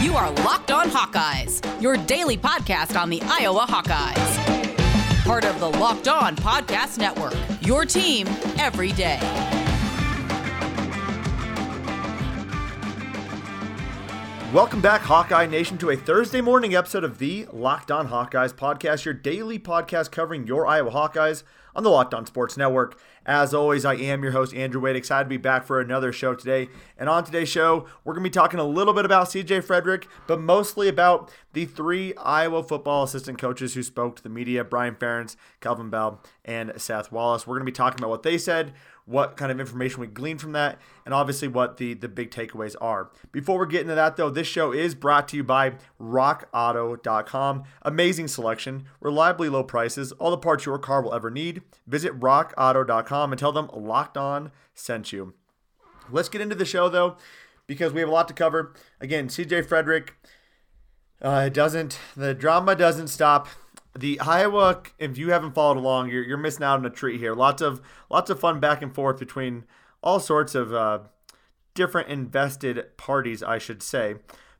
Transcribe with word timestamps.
You 0.00 0.14
are 0.14 0.30
Locked 0.30 0.70
On 0.70 0.88
Hawkeyes, 0.88 1.82
your 1.82 1.96
daily 1.96 2.38
podcast 2.38 2.96
on 2.96 3.10
the 3.10 3.20
Iowa 3.24 3.66
Hawkeyes. 3.68 5.24
Part 5.24 5.44
of 5.44 5.58
the 5.58 5.68
Locked 5.68 6.06
On 6.06 6.36
Podcast 6.36 6.98
Network, 6.98 7.34
your 7.60 7.84
team 7.84 8.28
every 8.60 8.92
day. 8.92 9.18
Welcome 14.52 14.80
back, 14.80 15.00
Hawkeye 15.00 15.46
Nation, 15.46 15.78
to 15.78 15.90
a 15.90 15.96
Thursday 15.96 16.40
morning 16.42 16.76
episode 16.76 17.02
of 17.02 17.18
the 17.18 17.48
Locked 17.52 17.90
On 17.90 18.06
Hawkeyes 18.06 18.54
podcast, 18.54 19.04
your 19.04 19.14
daily 19.14 19.58
podcast 19.58 20.12
covering 20.12 20.46
your 20.46 20.64
Iowa 20.64 20.92
Hawkeyes 20.92 21.42
on 21.78 21.84
the 21.84 21.90
Locked 21.90 22.12
On 22.12 22.26
Sports 22.26 22.56
Network. 22.56 22.98
As 23.24 23.54
always, 23.54 23.84
I 23.84 23.94
am 23.94 24.24
your 24.24 24.32
host, 24.32 24.52
Andrew 24.52 24.80
Wade. 24.80 24.96
Excited 24.96 25.26
to 25.26 25.28
be 25.28 25.36
back 25.36 25.64
for 25.64 25.80
another 25.80 26.12
show 26.12 26.34
today. 26.34 26.68
And 26.98 27.08
on 27.08 27.22
today's 27.22 27.48
show, 27.48 27.86
we're 28.02 28.14
going 28.14 28.24
to 28.24 28.30
be 28.30 28.32
talking 28.32 28.58
a 28.58 28.64
little 28.64 28.92
bit 28.92 29.04
about 29.04 29.28
CJ 29.28 29.62
Frederick, 29.62 30.08
but 30.26 30.40
mostly 30.40 30.88
about 30.88 31.30
the 31.52 31.66
three 31.66 32.16
Iowa 32.16 32.64
football 32.64 33.04
assistant 33.04 33.38
coaches 33.38 33.74
who 33.74 33.84
spoke 33.84 34.16
to 34.16 34.22
the 34.24 34.28
media 34.28 34.64
Brian 34.64 34.96
Ferentz, 34.96 35.36
Kelvin 35.60 35.88
Bell, 35.88 36.20
and 36.44 36.72
Seth 36.78 37.12
Wallace. 37.12 37.46
We're 37.46 37.54
going 37.54 37.66
to 37.66 37.70
be 37.70 37.76
talking 37.76 38.00
about 38.00 38.10
what 38.10 38.24
they 38.24 38.38
said, 38.38 38.72
what 39.08 39.38
kind 39.38 39.50
of 39.50 39.58
information 39.58 40.00
we 40.00 40.06
gleaned 40.06 40.40
from 40.40 40.52
that, 40.52 40.78
and 41.06 41.14
obviously 41.14 41.48
what 41.48 41.78
the, 41.78 41.94
the 41.94 42.08
big 42.08 42.30
takeaways 42.30 42.76
are. 42.78 43.10
Before 43.32 43.58
we 43.58 43.66
get 43.66 43.80
into 43.80 43.94
that, 43.94 44.16
though, 44.16 44.28
this 44.28 44.46
show 44.46 44.70
is 44.72 44.94
brought 44.94 45.28
to 45.28 45.36
you 45.36 45.42
by 45.42 45.72
RockAuto.com. 45.98 47.64
Amazing 47.82 48.28
selection, 48.28 48.84
reliably 49.00 49.48
low 49.48 49.64
prices, 49.64 50.12
all 50.12 50.30
the 50.30 50.36
parts 50.36 50.66
your 50.66 50.78
car 50.78 51.00
will 51.00 51.14
ever 51.14 51.30
need. 51.30 51.62
Visit 51.86 52.20
RockAuto.com 52.20 53.32
and 53.32 53.38
tell 53.38 53.52
them 53.52 53.70
Locked 53.72 54.18
On 54.18 54.52
sent 54.74 55.10
you. 55.10 55.32
Let's 56.10 56.28
get 56.28 56.42
into 56.42 56.54
the 56.54 56.66
show, 56.66 56.90
though, 56.90 57.16
because 57.66 57.94
we 57.94 58.00
have 58.00 58.10
a 58.10 58.12
lot 58.12 58.28
to 58.28 58.34
cover. 58.34 58.74
Again, 59.00 59.28
CJ 59.28 59.66
Frederick. 59.66 60.14
Uh, 61.20 61.44
it 61.46 61.54
doesn't, 61.54 61.98
the 62.14 62.34
drama 62.34 62.76
doesn't 62.76 63.08
stop 63.08 63.48
the 63.98 64.20
Iowa, 64.20 64.82
if 64.98 65.18
you 65.18 65.30
haven't 65.30 65.54
followed 65.54 65.76
along, 65.76 66.10
you're, 66.10 66.22
you're 66.22 66.36
missing 66.36 66.64
out 66.64 66.78
on 66.78 66.86
a 66.86 66.90
treat 66.90 67.20
here. 67.20 67.34
Lots 67.34 67.62
of 67.62 67.80
lots 68.10 68.30
of 68.30 68.38
fun 68.38 68.60
back 68.60 68.82
and 68.82 68.94
forth 68.94 69.18
between 69.18 69.64
all 70.02 70.20
sorts 70.20 70.54
of 70.54 70.72
uh, 70.72 71.00
different 71.74 72.08
invested 72.08 72.96
parties, 72.96 73.42
I 73.42 73.58
should 73.58 73.82
say. 73.82 74.16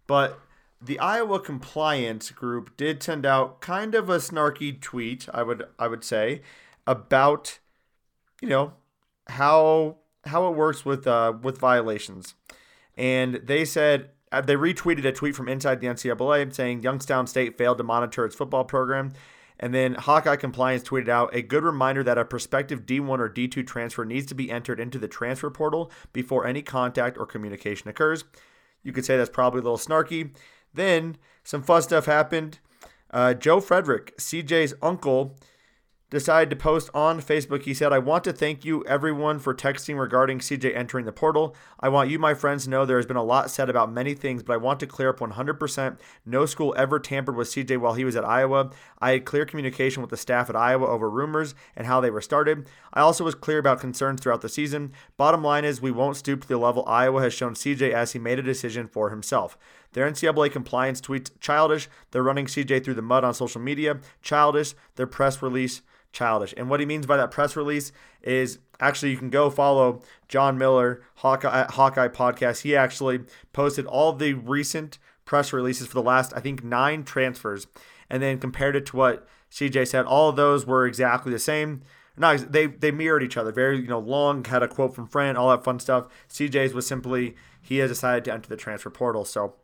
But 0.06 0.41
the 0.80 0.98
Iowa 0.98 1.41
compliance 1.41 2.30
group 2.30 2.77
did 2.77 3.03
send 3.03 3.27
out 3.27 3.61
kind 3.61 3.95
of 3.95 4.08
a 4.08 4.19
snarky 4.19 4.80
tweet, 4.80 5.28
I 5.33 5.42
would 5.42 5.64
I 5.78 5.89
would 5.89 6.05
say, 6.05 6.42
about 6.86 7.58
you 8.41 8.48
know 8.48 8.73
how 9.28 9.97
how 10.25 10.48
it 10.48 10.56
works 10.56 10.84
with 10.84 11.06
uh, 11.06 11.33
with 11.42 11.58
violations, 11.58 12.34
and 12.97 13.34
they 13.45 13.64
said 13.64 14.11
they 14.31 14.57
retweeted 14.57 15.05
a 15.05 15.12
tweet 15.12 15.34
from 15.34 15.48
inside 15.48 15.81
the 15.81 15.87
NCAA 15.87 16.55
saying 16.55 16.83
Youngstown 16.83 17.27
State 17.27 17.57
failed 17.57 17.79
to 17.79 17.84
monitor 17.84 18.25
its 18.25 18.35
football 18.35 18.65
program. 18.65 19.12
And 19.61 19.75
then 19.75 19.95
Hawkeye 19.95 20.37
Compliance 20.37 20.85
tweeted 20.85 21.09
out 21.09 21.35
a 21.35 21.43
good 21.43 21.65
reminder 21.65 22.03
that 22.05 22.19
a 22.19 22.25
prospective 22.25 22.87
D1 22.87 23.19
or 23.19 23.29
D2 23.29 23.67
transfer 23.67 24.05
needs 24.05 24.27
to 24.27 24.35
be 24.35 24.51
entered 24.51 24.79
into 24.79 24.98
the 24.98 25.09
transfer 25.09 25.51
portal 25.51 25.91
before 26.12 26.47
any 26.47 26.62
contact 26.62 27.19
or 27.19 27.27
communication 27.27 27.89
occurs. 27.89 28.25
You 28.85 28.93
could 28.93 29.05
say 29.05 29.17
that's 29.17 29.31
probably 29.31 29.61
a 29.61 29.65
little 29.65 29.79
snarky. 29.79 30.31
Then 30.73 31.17
some 31.42 31.63
fun 31.63 31.83
stuff 31.83 32.07
happened. 32.07 32.61
Uh, 33.11 33.35
Joe 33.35 33.61
Frederick, 33.61 34.17
CJ's 34.19 34.75
uncle, 34.81 35.37
decided 36.11 36.48
to 36.51 36.56
post 36.56 36.89
on 36.95 37.20
Facebook. 37.20 37.62
He 37.62 37.75
said, 37.75 37.92
I 37.92 37.98
want 37.98 38.25
to 38.25 38.33
thank 38.33 38.64
you, 38.64 38.84
everyone, 38.87 39.39
for 39.39 39.55
texting 39.55 39.98
regarding 39.98 40.39
CJ 40.39 40.75
entering 40.75 41.05
the 41.05 41.12
portal. 41.12 41.55
I 41.81 41.91
want 41.91 42.11
you, 42.11 42.19
my 42.19 42.34
friends, 42.34 42.64
to 42.64 42.70
know 42.70 42.87
there 42.87 42.97
has 42.97 43.06
been 43.06 43.17
a 43.17 43.23
lot 43.23 43.51
said 43.51 43.69
about 43.69 43.92
many 43.92 44.14
things, 44.14 44.42
but 44.42 44.55
I 44.55 44.56
want 44.56 44.81
to 44.81 44.86
clear 44.86 45.11
up 45.11 45.19
100%. 45.19 45.98
No 46.25 46.47
school 46.47 46.75
ever 46.77 46.98
tampered 46.98 47.36
with 47.36 47.48
CJ 47.48 47.79
while 47.79 47.95
he 47.95 48.05
was 48.05 48.17
at 48.17 48.25
Iowa. 48.25 48.70
I 49.01 49.12
had 49.12 49.27
clear 49.27 49.45
communication 49.45 50.01
with 50.01 50.11
the 50.11 50.17
staff 50.17 50.48
at 50.48 50.56
Iowa 50.56 50.86
over 50.86 51.11
rumors 51.11 51.55
and 51.77 51.86
how 51.86 52.01
they 52.01 52.11
were 52.11 52.23
started. 52.23 52.67
I 52.92 53.01
also 53.01 53.25
was 53.25 53.35
clear 53.35 53.58
about 53.58 53.80
concerns 53.80 54.20
throughout 54.20 54.40
the 54.40 54.48
season. 54.48 54.92
Bottom 55.17 55.45
line 55.45 55.64
is, 55.64 55.83
we 55.83 55.90
won't 55.90 56.17
stoop 56.17 56.42
to 56.42 56.48
the 56.48 56.57
level 56.57 56.85
Iowa 56.86 57.20
has 57.20 57.35
shown 57.35 57.55
CJ 57.55 57.92
as 57.92 58.13
he 58.13 58.19
made 58.19 58.39
a 58.39 58.42
decision 58.42 58.89
for 58.89 59.11
himself. 59.11 59.58
Their 59.92 60.11
NCAA 60.11 60.52
compliance 60.52 61.01
tweets 61.01 61.30
childish. 61.40 61.89
They're 62.11 62.23
running 62.23 62.46
CJ 62.46 62.85
through 62.85 62.95
the 62.95 63.02
mud 63.02 63.25
on 63.25 63.35
social 63.35 63.61
media. 63.61 64.01
Childish. 64.23 64.75
Their 64.96 65.07
press 65.07 65.42
release 65.42 65.83
childish. 66.13 66.55
And 66.57 66.69
what 66.69 66.80
he 66.80 66.86
means 66.86 67.07
by 67.07 67.17
that 67.17 67.30
press 67.30 67.57
release 67.57 67.92
is 68.23 68.58
actually 68.80 69.11
you 69.11 69.17
can 69.17 69.30
go 69.30 69.51
follow 69.51 70.02
John 70.29 70.58
Miller, 70.58 71.02
Hawkeye, 71.17 71.67
Hawkeye 71.70 72.08
Podcast. 72.08 72.63
He 72.63 72.77
actually 72.77 73.20
posted 73.52 73.86
all 73.86 74.13
the 74.13 74.35
recent 74.35 74.98
press 75.24 75.52
releases 75.52 75.86
for 75.86 75.95
the 75.95 76.02
last, 76.02 76.33
I 76.35 76.41
think, 76.41 76.64
nine 76.64 77.05
transfers, 77.05 77.67
and 78.08 78.23
then 78.23 78.39
compared 78.39 78.77
it 78.77 78.86
to 78.86 78.96
what 78.96 79.29
CJ 79.51 79.89
said. 79.89 80.07
All 80.07 80.30
of 80.30 80.36
those 80.36 80.67
were 80.67 80.86
exactly 80.86 81.33
the 81.33 81.39
same. 81.39 81.83
No, 82.17 82.36
they 82.36 82.67
they 82.67 82.90
mirrored 82.90 83.23
each 83.23 83.36
other. 83.36 83.52
Very 83.52 83.79
you 83.79 83.86
know 83.86 84.01
long 84.01 84.45
had 84.45 84.63
a 84.63 84.69
quote 84.69 84.95
from 84.95 85.07
Fran, 85.07 85.36
all 85.36 85.51
that 85.51 85.63
fun 85.63 85.79
stuff. 85.79 86.08
CJ's 86.29 86.75
was 86.75 86.86
simply 86.86 87.36
he 87.63 87.79
has 87.79 87.90
decided 87.90 88.25
to 88.25 88.33
enter 88.33 88.48
the 88.48 88.57
transfer 88.57 88.90
portal. 88.90 89.25
So 89.25 89.55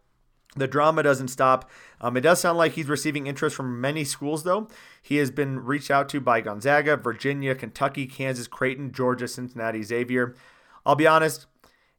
the 0.56 0.68
drama 0.68 1.02
doesn't 1.02 1.28
stop. 1.28 1.70
Um, 2.00 2.16
it 2.16 2.22
does 2.22 2.40
sound 2.40 2.58
like 2.58 2.72
he's 2.72 2.86
receiving 2.86 3.26
interest 3.26 3.56
from 3.56 3.80
many 3.80 4.04
schools, 4.04 4.44
though. 4.44 4.68
He 5.02 5.16
has 5.16 5.30
been 5.30 5.60
reached 5.60 5.90
out 5.90 6.08
to 6.10 6.20
by 6.20 6.40
Gonzaga, 6.40 6.96
Virginia, 6.96 7.54
Kentucky, 7.54 8.06
Kansas, 8.06 8.46
Creighton, 8.46 8.92
Georgia, 8.92 9.28
Cincinnati, 9.28 9.82
Xavier. 9.82 10.34
I'll 10.86 10.94
be 10.94 11.06
honest, 11.06 11.46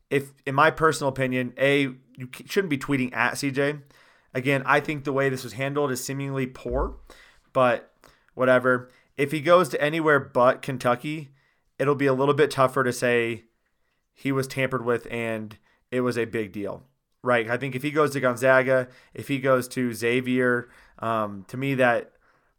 if 0.09 0.31
in 0.45 0.55
my 0.55 0.71
personal 0.71 1.09
opinion, 1.09 1.53
A, 1.57 1.81
you 2.15 2.29
shouldn't 2.45 2.69
be 2.69 2.77
tweeting 2.77 3.13
at 3.13 3.33
CJ. 3.33 3.81
Again, 4.33 4.63
I 4.65 4.79
think 4.79 5.03
the 5.03 5.13
way 5.13 5.29
this 5.29 5.43
was 5.43 5.53
handled 5.53 5.91
is 5.91 6.03
seemingly 6.03 6.45
poor, 6.45 6.97
but 7.53 7.93
whatever. 8.33 8.89
If 9.17 9.31
he 9.31 9.39
goes 9.39 9.69
to 9.69 9.81
anywhere 9.81 10.19
but 10.19 10.61
Kentucky, 10.61 11.29
it'll 11.79 11.95
be 11.95 12.05
a 12.05 12.13
little 12.13 12.33
bit 12.33 12.51
tougher 12.51 12.83
to 12.83 12.91
say 12.91 13.45
he 14.13 14.31
was 14.31 14.47
tampered 14.47 14.83
with 14.83 15.07
and 15.09 15.57
it 15.91 16.01
was 16.01 16.17
a 16.17 16.25
big 16.25 16.51
deal 16.51 16.83
right? 17.25 17.49
I 17.49 17.57
think 17.57 17.75
if 17.75 17.83
he 17.83 17.91
goes 17.91 18.11
to 18.11 18.19
Gonzaga, 18.19 18.87
if 19.13 19.27
he 19.27 19.39
goes 19.39 19.67
to 19.69 19.93
Xavier, 19.93 20.69
um, 20.99 21.45
to 21.47 21.57
me 21.57 21.73
that 21.75 22.11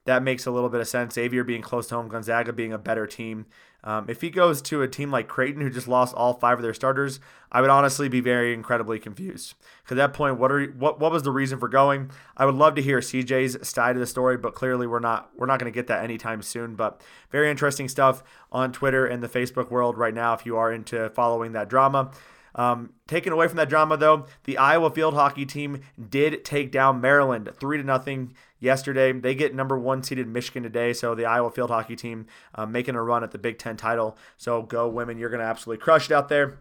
that 0.06 0.22
makes 0.22 0.46
a 0.46 0.50
little 0.50 0.68
bit 0.68 0.80
of 0.80 0.88
sense. 0.88 1.14
Xavier 1.14 1.44
being 1.44 1.62
close 1.62 1.88
to 1.88 1.96
home, 1.96 2.08
Gonzaga 2.08 2.52
being 2.52 2.72
a 2.72 2.78
better 2.78 3.06
team. 3.06 3.46
Um, 3.84 4.06
if 4.08 4.20
he 4.20 4.30
goes 4.30 4.62
to 4.62 4.82
a 4.82 4.88
team 4.88 5.12
like 5.12 5.28
Creighton, 5.28 5.60
who 5.60 5.70
just 5.70 5.86
lost 5.86 6.14
all 6.14 6.34
five 6.34 6.58
of 6.58 6.62
their 6.62 6.74
starters, 6.74 7.20
I 7.52 7.60
would 7.60 7.70
honestly 7.70 8.08
be 8.08 8.20
very 8.20 8.52
incredibly 8.52 8.98
confused. 8.98 9.54
Because 9.82 9.96
at 9.98 10.10
that 10.10 10.12
point, 10.12 10.38
what 10.38 10.50
are 10.50 10.66
what 10.66 10.98
what 10.98 11.12
was 11.12 11.22
the 11.22 11.30
reason 11.30 11.60
for 11.60 11.68
going? 11.68 12.10
I 12.36 12.46
would 12.46 12.56
love 12.56 12.74
to 12.76 12.82
hear 12.82 12.98
CJ's 12.98 13.68
side 13.68 13.94
of 13.94 14.00
the 14.00 14.06
story, 14.06 14.36
but 14.36 14.54
clearly 14.54 14.86
we're 14.86 14.98
not 14.98 15.30
we're 15.36 15.46
not 15.46 15.60
going 15.60 15.72
to 15.72 15.74
get 15.74 15.86
that 15.88 16.02
anytime 16.02 16.42
soon. 16.42 16.74
But 16.74 17.00
very 17.30 17.50
interesting 17.50 17.88
stuff 17.88 18.24
on 18.50 18.72
Twitter 18.72 19.06
and 19.06 19.22
the 19.22 19.28
Facebook 19.28 19.70
world 19.70 19.96
right 19.96 20.14
now. 20.14 20.34
If 20.34 20.46
you 20.46 20.56
are 20.56 20.72
into 20.72 21.10
following 21.10 21.52
that 21.52 21.68
drama. 21.68 22.10
Um, 22.56 22.94
taken 23.06 23.32
away 23.32 23.46
from 23.48 23.58
that 23.58 23.68
drama, 23.68 23.96
though, 23.96 24.26
the 24.44 24.58
Iowa 24.58 24.90
field 24.90 25.14
hockey 25.14 25.46
team 25.46 25.82
did 26.10 26.44
take 26.44 26.72
down 26.72 27.00
Maryland 27.00 27.50
three 27.60 27.76
to 27.76 27.84
nothing 27.84 28.34
yesterday. 28.58 29.12
They 29.12 29.34
get 29.34 29.54
number 29.54 29.78
one 29.78 30.02
seeded 30.02 30.26
Michigan 30.26 30.62
today. 30.62 30.92
So 30.94 31.14
the 31.14 31.26
Iowa 31.26 31.50
field 31.50 31.70
hockey 31.70 31.96
team 31.96 32.26
uh, 32.54 32.66
making 32.66 32.94
a 32.94 33.02
run 33.02 33.22
at 33.22 33.30
the 33.30 33.38
Big 33.38 33.58
Ten 33.58 33.76
title. 33.76 34.16
So 34.38 34.62
go 34.62 34.88
women, 34.88 35.18
you're 35.18 35.30
going 35.30 35.40
to 35.40 35.46
absolutely 35.46 35.84
crush 35.84 36.10
it 36.10 36.14
out 36.14 36.28
there. 36.30 36.58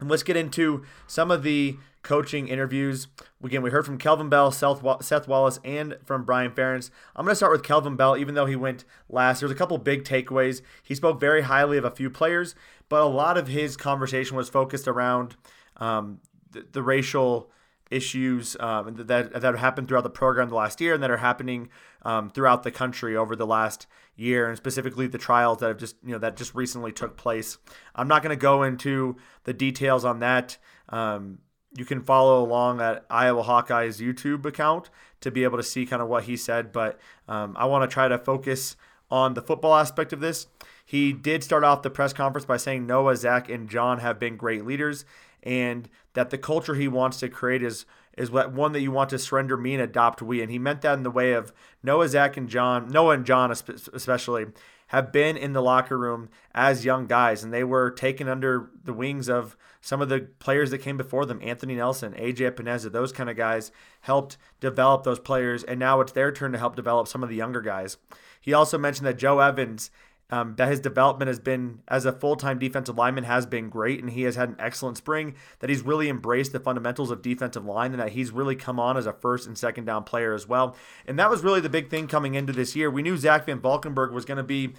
And 0.00 0.10
let's 0.10 0.22
get 0.22 0.36
into 0.36 0.84
some 1.06 1.30
of 1.30 1.42
the 1.42 1.76
coaching 2.02 2.48
interviews. 2.48 3.08
Again, 3.42 3.62
we 3.62 3.70
heard 3.70 3.86
from 3.86 3.98
Kelvin 3.98 4.28
Bell, 4.28 4.52
Seth 4.52 4.82
Wallace, 4.82 5.58
and 5.64 5.96
from 6.04 6.24
Brian 6.24 6.52
Ferentz. 6.52 6.90
I'm 7.16 7.24
going 7.24 7.32
to 7.32 7.36
start 7.36 7.52
with 7.52 7.62
Kelvin 7.62 7.96
Bell, 7.96 8.16
even 8.16 8.34
though 8.34 8.46
he 8.46 8.56
went 8.56 8.84
last. 9.08 9.40
There's 9.40 9.50
a 9.50 9.56
couple 9.56 9.76
big 9.78 10.04
takeaways. 10.04 10.62
He 10.82 10.94
spoke 10.94 11.18
very 11.18 11.42
highly 11.42 11.78
of 11.78 11.84
a 11.84 11.90
few 11.90 12.10
players, 12.10 12.54
but 12.88 13.00
a 13.00 13.06
lot 13.06 13.36
of 13.36 13.48
his 13.48 13.76
conversation 13.76 14.36
was 14.36 14.48
focused 14.48 14.86
around 14.86 15.36
um, 15.78 16.20
the, 16.52 16.64
the, 16.70 16.82
racial 16.82 17.50
issues 17.94 18.56
um, 18.60 18.94
that 18.96 19.40
that 19.40 19.58
happened 19.58 19.88
throughout 19.88 20.02
the 20.02 20.10
program 20.10 20.48
the 20.48 20.54
last 20.54 20.80
year 20.80 20.94
and 20.94 21.02
that 21.02 21.10
are 21.10 21.18
happening 21.18 21.68
um, 22.02 22.30
throughout 22.30 22.62
the 22.62 22.70
country 22.70 23.16
over 23.16 23.36
the 23.36 23.46
last 23.46 23.86
year, 24.16 24.48
and 24.48 24.56
specifically 24.56 25.06
the 25.06 25.18
trials 25.18 25.58
that 25.58 25.68
have 25.68 25.78
just 25.78 25.96
you 26.04 26.12
know 26.12 26.18
that 26.18 26.36
just 26.36 26.54
recently 26.54 26.92
took 26.92 27.16
place. 27.16 27.58
I'm 27.94 28.08
not 28.08 28.22
going 28.22 28.36
to 28.36 28.40
go 28.40 28.62
into 28.62 29.16
the 29.44 29.52
details 29.52 30.04
on 30.04 30.20
that. 30.20 30.58
Um, 30.88 31.38
you 31.76 31.84
can 31.84 32.02
follow 32.02 32.42
along 32.42 32.80
at 32.80 33.04
Iowa 33.10 33.42
Hawkeyes 33.42 34.00
YouTube 34.00 34.44
account 34.46 34.90
to 35.20 35.30
be 35.30 35.44
able 35.44 35.56
to 35.56 35.62
see 35.62 35.86
kind 35.86 36.02
of 36.02 36.08
what 36.08 36.24
he 36.24 36.36
said, 36.36 36.72
but 36.72 37.00
um, 37.28 37.56
I 37.58 37.64
want 37.66 37.88
to 37.88 37.92
try 37.92 38.08
to 38.08 38.18
focus 38.18 38.76
on 39.10 39.34
the 39.34 39.42
football 39.42 39.74
aspect 39.74 40.12
of 40.12 40.20
this. 40.20 40.46
He 40.84 41.12
did 41.12 41.42
start 41.42 41.64
off 41.64 41.82
the 41.82 41.90
press 41.90 42.12
conference 42.12 42.44
by 42.44 42.58
saying 42.58 42.86
Noah, 42.86 43.16
Zach, 43.16 43.48
and 43.48 43.68
John 43.68 43.98
have 44.00 44.18
been 44.18 44.36
great 44.36 44.66
leaders, 44.66 45.04
and 45.44 45.88
that 46.14 46.30
the 46.30 46.38
culture 46.38 46.74
he 46.74 46.88
wants 46.88 47.20
to 47.20 47.28
create 47.28 47.62
is 47.62 47.86
is 48.16 48.30
what 48.30 48.52
one 48.52 48.72
that 48.72 48.80
you 48.80 48.92
want 48.92 49.10
to 49.10 49.18
surrender 49.18 49.56
me 49.56 49.74
and 49.74 49.82
adopt 49.82 50.22
we. 50.22 50.40
And 50.40 50.50
he 50.50 50.58
meant 50.58 50.82
that 50.82 50.94
in 50.94 51.02
the 51.02 51.10
way 51.10 51.32
of 51.32 51.52
Noah, 51.82 52.08
Zach, 52.08 52.36
and 52.36 52.48
John, 52.48 52.88
Noah 52.88 53.14
and 53.14 53.26
John 53.26 53.50
especially, 53.50 54.46
have 54.88 55.10
been 55.10 55.36
in 55.36 55.52
the 55.52 55.62
locker 55.62 55.98
room 55.98 56.28
as 56.54 56.84
young 56.84 57.06
guys, 57.06 57.42
and 57.42 57.52
they 57.52 57.64
were 57.64 57.90
taken 57.90 58.28
under 58.28 58.70
the 58.84 58.92
wings 58.92 59.28
of 59.28 59.56
some 59.80 60.00
of 60.00 60.08
the 60.08 60.28
players 60.38 60.70
that 60.70 60.78
came 60.78 60.96
before 60.96 61.26
them 61.26 61.40
Anthony 61.42 61.74
Nelson, 61.74 62.12
AJ 62.14 62.52
Epenesa, 62.52 62.92
those 62.92 63.12
kind 63.12 63.28
of 63.28 63.36
guys 63.36 63.72
helped 64.02 64.36
develop 64.60 65.02
those 65.02 65.18
players, 65.18 65.64
and 65.64 65.80
now 65.80 66.00
it's 66.00 66.12
their 66.12 66.30
turn 66.30 66.52
to 66.52 66.58
help 66.58 66.76
develop 66.76 67.08
some 67.08 67.22
of 67.22 67.28
the 67.28 67.36
younger 67.36 67.60
guys. 67.60 67.96
He 68.40 68.52
also 68.52 68.78
mentioned 68.78 69.06
that 69.06 69.18
Joe 69.18 69.40
Evans 69.40 69.90
um, 70.30 70.54
that 70.56 70.68
his 70.68 70.80
development 70.80 71.28
has 71.28 71.38
been 71.38 71.80
as 71.86 72.06
a 72.06 72.12
full-time 72.12 72.58
defensive 72.58 72.96
lineman 72.96 73.24
has 73.24 73.46
been 73.46 73.68
great, 73.68 74.00
and 74.00 74.10
he 74.10 74.22
has 74.22 74.36
had 74.36 74.48
an 74.48 74.56
excellent 74.58 74.96
spring. 74.96 75.34
That 75.60 75.70
he's 75.70 75.82
really 75.82 76.08
embraced 76.08 76.52
the 76.52 76.60
fundamentals 76.60 77.10
of 77.10 77.22
defensive 77.22 77.64
line, 77.64 77.92
and 77.92 78.00
that 78.00 78.12
he's 78.12 78.30
really 78.30 78.56
come 78.56 78.80
on 78.80 78.96
as 78.96 79.06
a 79.06 79.12
first 79.12 79.46
and 79.46 79.56
second 79.56 79.84
down 79.84 80.04
player 80.04 80.34
as 80.34 80.48
well. 80.48 80.76
And 81.06 81.18
that 81.18 81.30
was 81.30 81.42
really 81.42 81.60
the 81.60 81.68
big 81.68 81.90
thing 81.90 82.06
coming 82.06 82.34
into 82.34 82.52
this 82.52 82.74
year. 82.74 82.90
We 82.90 83.02
knew 83.02 83.16
Zach 83.16 83.46
Van 83.46 83.60
Valkenburg 83.60 84.12
was 84.12 84.24
going 84.24 84.38
to 84.38 84.42
be 84.42 84.72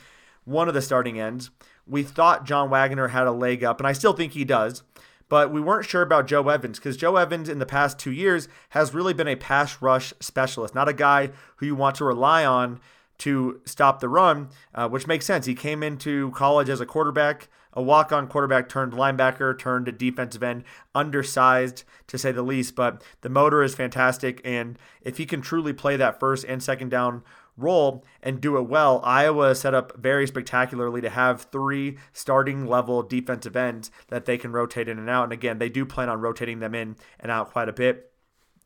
one 0.45 0.67
of 0.67 0.73
the 0.73 0.81
starting 0.81 1.19
ends. 1.19 1.51
We 1.87 2.03
thought 2.03 2.45
John 2.45 2.69
Waggoner 2.69 3.09
had 3.09 3.27
a 3.27 3.31
leg 3.31 3.63
up, 3.63 3.79
and 3.79 3.87
I 3.87 3.93
still 3.93 4.13
think 4.13 4.33
he 4.33 4.45
does. 4.45 4.83
But 5.27 5.51
we 5.51 5.59
weren't 5.59 5.85
sure 5.85 6.03
about 6.03 6.27
Joe 6.27 6.47
Evans 6.49 6.77
because 6.77 6.97
Joe 6.97 7.15
Evans 7.15 7.49
in 7.49 7.57
the 7.57 7.65
past 7.65 7.97
two 7.97 8.11
years 8.11 8.47
has 8.69 8.93
really 8.93 9.13
been 9.13 9.27
a 9.27 9.35
pass 9.35 9.81
rush 9.81 10.13
specialist, 10.19 10.75
not 10.75 10.89
a 10.89 10.93
guy 10.93 11.31
who 11.57 11.65
you 11.65 11.75
want 11.75 11.95
to 11.95 12.05
rely 12.05 12.45
on 12.45 12.79
to 13.19 13.61
stop 13.65 13.99
the 13.99 14.09
run, 14.09 14.49
uh, 14.73 14.87
which 14.89 15.07
makes 15.07 15.25
sense. 15.25 15.45
He 15.45 15.55
came 15.55 15.83
into 15.83 16.31
college 16.31 16.69
as 16.69 16.81
a 16.81 16.85
quarterback, 16.85 17.49
a 17.73 17.81
walk 17.81 18.11
on 18.11 18.27
quarterback 18.27 18.69
turned 18.69 18.93
linebacker, 18.93 19.57
turned 19.57 19.97
defensive 19.97 20.43
end, 20.43 20.63
undersized 20.93 21.83
to 22.07 22.17
say 22.17 22.31
the 22.31 22.41
least, 22.41 22.75
but 22.75 23.03
the 23.21 23.29
motor 23.29 23.63
is 23.63 23.75
fantastic. 23.75 24.41
And 24.43 24.79
if 25.01 25.17
he 25.17 25.25
can 25.25 25.41
truly 25.41 25.73
play 25.73 25.97
that 25.97 26.19
first 26.19 26.45
and 26.45 26.63
second 26.63 26.89
down 26.89 27.23
role 27.57 28.03
and 28.21 28.41
do 28.41 28.57
it 28.57 28.67
well, 28.67 29.01
Iowa 29.03 29.55
set 29.55 29.73
up 29.73 29.97
very 29.97 30.27
spectacularly 30.27 31.01
to 31.01 31.09
have 31.09 31.43
three 31.51 31.97
starting 32.13 32.65
level 32.65 33.03
defensive 33.03 33.55
ends 33.55 33.91
that 34.07 34.25
they 34.25 34.37
can 34.37 34.51
rotate 34.51 34.87
in 34.87 34.99
and 34.99 35.09
out. 35.09 35.25
And 35.25 35.33
again, 35.33 35.59
they 35.59 35.69
do 35.69 35.85
plan 35.85 36.09
on 36.09 36.21
rotating 36.21 36.59
them 36.59 36.75
in 36.75 36.95
and 37.19 37.31
out 37.31 37.51
quite 37.51 37.69
a 37.69 37.73
bit. 37.73 38.11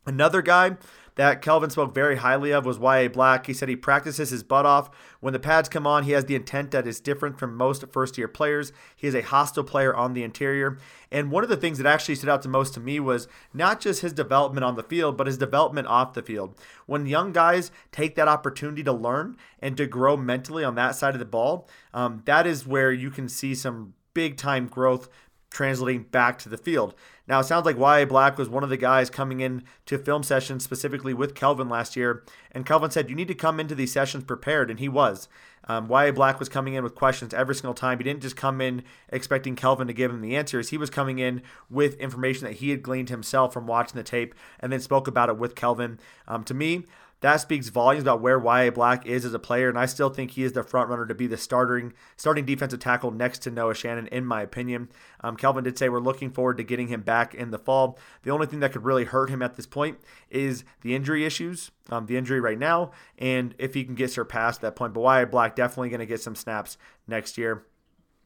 Another 0.06 0.42
guy 0.42 0.76
that 1.16 1.42
Kelvin 1.42 1.70
spoke 1.70 1.94
very 1.94 2.16
highly 2.16 2.52
of 2.52 2.64
was 2.64 2.78
Y.A. 2.78 3.08
Black. 3.08 3.46
He 3.46 3.54
said 3.54 3.68
he 3.68 3.76
practices 3.76 4.30
his 4.30 4.42
butt 4.42 4.66
off. 4.66 4.90
When 5.20 5.32
the 5.32 5.38
pads 5.38 5.68
come 5.68 5.86
on, 5.86 6.04
he 6.04 6.12
has 6.12 6.24
the 6.24 6.34
intent 6.34 6.70
that 6.70 6.86
is 6.86 7.00
different 7.00 7.38
from 7.38 7.56
most 7.56 7.84
first 7.92 8.16
year 8.16 8.28
players. 8.28 8.72
He 8.96 9.06
is 9.06 9.14
a 9.14 9.22
hostile 9.22 9.64
player 9.64 9.94
on 9.94 10.14
the 10.14 10.22
interior. 10.22 10.78
And 11.10 11.30
one 11.30 11.42
of 11.42 11.50
the 11.50 11.56
things 11.56 11.78
that 11.78 11.86
actually 11.86 12.14
stood 12.14 12.30
out 12.30 12.42
the 12.42 12.48
most 12.48 12.74
to 12.74 12.80
me 12.80 13.00
was 13.00 13.28
not 13.52 13.80
just 13.80 14.02
his 14.02 14.12
development 14.12 14.64
on 14.64 14.76
the 14.76 14.82
field, 14.82 15.16
but 15.16 15.26
his 15.26 15.38
development 15.38 15.88
off 15.88 16.14
the 16.14 16.22
field. 16.22 16.54
When 16.86 17.06
young 17.06 17.32
guys 17.32 17.70
take 17.92 18.14
that 18.14 18.28
opportunity 18.28 18.82
to 18.84 18.92
learn 18.92 19.36
and 19.60 19.76
to 19.76 19.86
grow 19.86 20.16
mentally 20.16 20.64
on 20.64 20.76
that 20.76 20.94
side 20.94 21.14
of 21.14 21.18
the 21.20 21.24
ball, 21.24 21.68
um, 21.92 22.22
that 22.26 22.46
is 22.46 22.66
where 22.66 22.92
you 22.92 23.10
can 23.10 23.28
see 23.28 23.54
some 23.54 23.94
big 24.14 24.36
time 24.36 24.66
growth 24.66 25.08
translating 25.50 26.04
back 26.04 26.38
to 26.38 26.48
the 26.48 26.56
field. 26.56 26.94
Now, 27.26 27.40
it 27.40 27.44
sounds 27.44 27.66
like 27.66 27.78
Y.A. 27.78 28.06
Black 28.06 28.38
was 28.38 28.48
one 28.48 28.64
of 28.64 28.70
the 28.70 28.76
guys 28.76 29.10
coming 29.10 29.40
in 29.40 29.64
to 29.86 29.98
film 29.98 30.22
sessions 30.22 30.64
specifically 30.64 31.14
with 31.14 31.34
Kelvin 31.34 31.68
last 31.68 31.94
year. 31.96 32.24
And 32.52 32.66
Kelvin 32.66 32.90
said, 32.90 33.08
You 33.08 33.16
need 33.16 33.28
to 33.28 33.34
come 33.34 33.60
into 33.60 33.74
these 33.74 33.92
sessions 33.92 34.24
prepared. 34.24 34.70
And 34.70 34.80
he 34.80 34.88
was. 34.88 35.28
Um, 35.68 35.86
Y.A. 35.88 36.12
Black 36.12 36.40
was 36.40 36.48
coming 36.48 36.74
in 36.74 36.82
with 36.82 36.94
questions 36.94 37.34
every 37.34 37.54
single 37.54 37.74
time. 37.74 37.98
He 37.98 38.04
didn't 38.04 38.22
just 38.22 38.36
come 38.36 38.60
in 38.60 38.82
expecting 39.10 39.54
Kelvin 39.54 39.86
to 39.86 39.92
give 39.92 40.10
him 40.10 40.22
the 40.22 40.34
answers. 40.34 40.70
He 40.70 40.78
was 40.78 40.90
coming 40.90 41.18
in 41.18 41.42
with 41.68 41.94
information 42.00 42.46
that 42.46 42.54
he 42.54 42.70
had 42.70 42.82
gleaned 42.82 43.10
himself 43.10 43.52
from 43.52 43.66
watching 43.66 43.96
the 43.96 44.02
tape 44.02 44.34
and 44.58 44.72
then 44.72 44.80
spoke 44.80 45.06
about 45.06 45.28
it 45.28 45.36
with 45.36 45.54
Kelvin. 45.54 46.00
Um, 46.26 46.42
to 46.44 46.54
me, 46.54 46.86
that 47.20 47.36
speaks 47.36 47.68
volumes 47.68 48.02
about 48.02 48.22
where 48.22 48.38
Y.A. 48.38 48.70
Black 48.70 49.06
is 49.06 49.24
as 49.24 49.34
a 49.34 49.38
player, 49.38 49.68
and 49.68 49.78
I 49.78 49.86
still 49.86 50.08
think 50.08 50.32
he 50.32 50.42
is 50.42 50.52
the 50.52 50.62
front 50.62 50.88
runner 50.88 51.06
to 51.06 51.14
be 51.14 51.26
the 51.26 51.36
starting 51.36 51.92
starting 52.16 52.46
defensive 52.46 52.80
tackle 52.80 53.10
next 53.10 53.40
to 53.40 53.50
Noah 53.50 53.74
Shannon, 53.74 54.06
in 54.08 54.24
my 54.24 54.42
opinion. 54.42 54.88
Um, 55.20 55.36
Kelvin 55.36 55.64
did 55.64 55.76
say 55.76 55.88
we're 55.88 56.00
looking 56.00 56.30
forward 56.30 56.56
to 56.56 56.64
getting 56.64 56.88
him 56.88 57.02
back 57.02 57.34
in 57.34 57.50
the 57.50 57.58
fall. 57.58 57.98
The 58.22 58.30
only 58.30 58.46
thing 58.46 58.60
that 58.60 58.72
could 58.72 58.84
really 58.84 59.04
hurt 59.04 59.28
him 59.28 59.42
at 59.42 59.56
this 59.56 59.66
point 59.66 59.98
is 60.30 60.64
the 60.80 60.94
injury 60.94 61.26
issues, 61.26 61.70
um, 61.90 62.06
the 62.06 62.16
injury 62.16 62.40
right 62.40 62.58
now, 62.58 62.92
and 63.18 63.54
if 63.58 63.74
he 63.74 63.84
can 63.84 63.94
get 63.94 64.10
surpassed 64.10 64.62
that 64.62 64.76
point. 64.76 64.94
But 64.94 65.00
Y.A. 65.00 65.26
Black 65.26 65.54
definitely 65.54 65.90
going 65.90 66.00
to 66.00 66.06
get 66.06 66.22
some 66.22 66.34
snaps 66.34 66.78
next 67.06 67.36
year. 67.36 67.66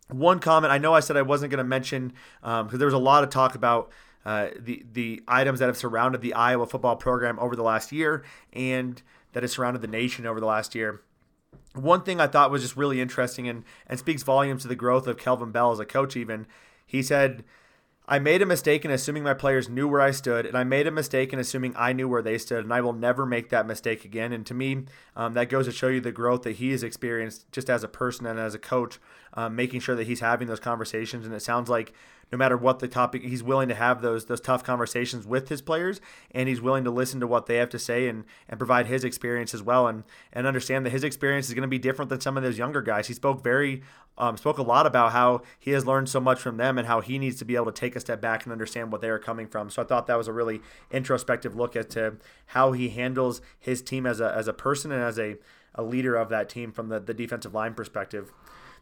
One 0.08 0.38
comment 0.38 0.73
I 0.73 0.79
know 0.79 0.93
I 0.94 1.00
said 1.00 1.17
I 1.17 1.23
wasn't 1.23 1.50
going 1.50 1.58
to 1.58 1.64
mention 1.64 2.12
because 2.43 2.73
um, 2.73 2.79
there 2.79 2.87
was 2.87 2.94
a 2.94 2.99
lot 2.99 3.25
of 3.25 3.31
talk 3.31 3.55
about 3.55 3.91
uh, 4.25 4.49
the 4.59 4.85
the 4.93 5.23
items 5.29 5.59
that 5.59 5.67
have 5.67 5.76
surrounded 5.76 6.21
the 6.21 6.35
Iowa 6.35 6.67
football 6.67 6.97
program 6.97 7.38
over 7.38 7.55
the 7.56 7.62
last 7.62 7.93
year 7.93 8.25
and 8.53 9.03
that 9.32 9.43
has 9.43 9.53
surrounded 9.53 9.82
the 9.82 9.88
nation 9.88 10.26
over 10.26 10.41
the 10.41 10.47
last 10.47 10.75
year. 10.75 11.03
One 11.75 12.03
thing 12.03 12.21
I 12.21 12.29
thought 12.29 12.50
was 12.50 12.62
just 12.62 12.76
really 12.76 13.00
interesting 13.00 13.49
and, 13.49 13.65
and 13.87 13.99
speaks 13.99 14.23
volumes 14.23 14.62
to 14.62 14.69
the 14.69 14.76
growth 14.76 15.06
of 15.06 15.19
Kelvin 15.19 15.50
Bell 15.50 15.73
as 15.73 15.81
a 15.81 15.85
coach, 15.85 16.17
even. 16.17 16.47
He 16.87 17.03
said, 17.03 17.44
I 18.06 18.19
made 18.19 18.43
a 18.43 18.47
mistake 18.47 18.85
in 18.85 18.91
assuming 18.91 19.23
my 19.23 19.32
players 19.35 19.69
knew 19.69 19.88
where 19.88 20.00
I 20.00 20.11
stood, 20.11 20.44
and 20.44 20.56
I 20.56 20.62
made 20.62 20.87
a 20.87 20.91
mistake 20.91 21.32
in 21.32 21.38
assuming 21.38 21.75
I 21.75 21.94
knew 21.94 22.06
where 22.06 22.23
they 22.23 22.37
stood, 22.37 22.62
and 22.62 22.73
I 22.73 22.82
will 22.82 22.93
never 22.93 23.25
make 23.25 23.49
that 23.49 23.67
mistake 23.67 24.05
again. 24.05 24.32
And 24.32 24.44
to 24.47 24.55
me, 24.55 24.85
um, 25.17 25.32
that 25.32 25.49
goes 25.49 25.65
to 25.65 25.73
show 25.73 25.88
you 25.88 26.00
the 26.00 26.12
growth 26.12 26.43
that 26.43 26.56
he 26.56 26.70
has 26.73 26.82
experienced 26.82 27.50
just 27.50 27.70
as 27.70 27.82
a 27.82 27.88
person 27.88 28.27
and 28.27 28.38
as 28.38 28.55
a 28.55 28.59
coach, 28.59 29.00
um, 29.34 29.56
making 29.56 29.81
sure 29.81 29.94
that 29.94 30.06
he's 30.06 30.20
having 30.20 30.48
those 30.48 30.60
conversations. 30.60 31.26
And 31.26 31.34
it 31.34 31.40
sounds 31.42 31.69
like 31.69 31.92
no 32.32 32.38
matter 32.38 32.56
what 32.56 32.78
the 32.78 32.88
topic, 32.88 33.22
he's 33.22 33.42
willing 33.42 33.69
to 33.69 33.75
have 33.75 34.00
those 34.00 34.25
those 34.26 34.40
tough 34.40 34.64
conversations 34.64 35.26
with 35.26 35.48
his 35.48 35.60
players, 35.60 36.00
and 36.31 36.48
he's 36.48 36.60
willing 36.60 36.84
to 36.84 36.90
listen 36.90 37.20
to 37.20 37.26
what 37.26 37.46
they 37.46 37.56
have 37.56 37.69
to 37.70 37.78
say 37.78 38.08
and 38.08 38.25
and 38.48 38.58
provide 38.58 38.86
his 38.86 39.04
experience 39.04 39.54
as 39.54 39.62
well, 39.62 39.86
and 39.86 40.04
and 40.32 40.46
understand 40.46 40.86
that 40.86 40.90
his 40.90 41.04
experience 41.04 41.48
is 41.48 41.54
going 41.54 41.62
to 41.62 41.69
be 41.69 41.78
different 41.78 42.08
than 42.08 42.20
some 42.20 42.36
of 42.36 42.42
those 42.42 42.58
younger 42.58 42.82
guys. 42.82 43.08
He 43.08 43.14
spoke 43.14 43.42
very 43.42 43.82
um, 44.16 44.36
spoke 44.36 44.58
a 44.58 44.62
lot 44.62 44.86
about 44.86 45.12
how 45.12 45.42
he 45.58 45.72
has 45.72 45.86
learned 45.86 46.08
so 46.08 46.20
much 46.20 46.40
from 46.40 46.56
them 46.56 46.78
and 46.78 46.86
how 46.86 47.00
he 47.00 47.19
needs 47.19 47.36
to 47.38 47.44
be 47.44 47.56
able 47.56 47.66
to 47.66 47.72
take 47.72 47.96
a 47.96 48.00
step 48.00 48.20
back 48.20 48.44
and 48.44 48.52
understand 48.52 48.92
what 48.92 49.00
they 49.00 49.08
are 49.08 49.19
coming 49.19 49.46
from. 49.46 49.70
So 49.70 49.82
I 49.82 49.84
thought 49.84 50.06
that 50.06 50.19
was 50.19 50.28
a 50.28 50.32
really 50.32 50.60
introspective 50.90 51.56
look 51.56 51.76
as 51.76 51.86
to 51.86 52.16
how 52.46 52.72
he 52.72 52.90
handles 52.90 53.40
his 53.58 53.82
team 53.82 54.06
as 54.06 54.20
a 54.20 54.32
as 54.34 54.48
a 54.48 54.52
person 54.52 54.92
and 54.92 55.02
as 55.02 55.19
a 55.19 55.36
a 55.75 55.82
leader 55.82 56.14
of 56.14 56.28
that 56.28 56.48
team 56.48 56.70
from 56.72 56.88
the, 56.88 57.00
the 57.00 57.14
defensive 57.14 57.52
line 57.52 57.75
perspective. 57.75 58.32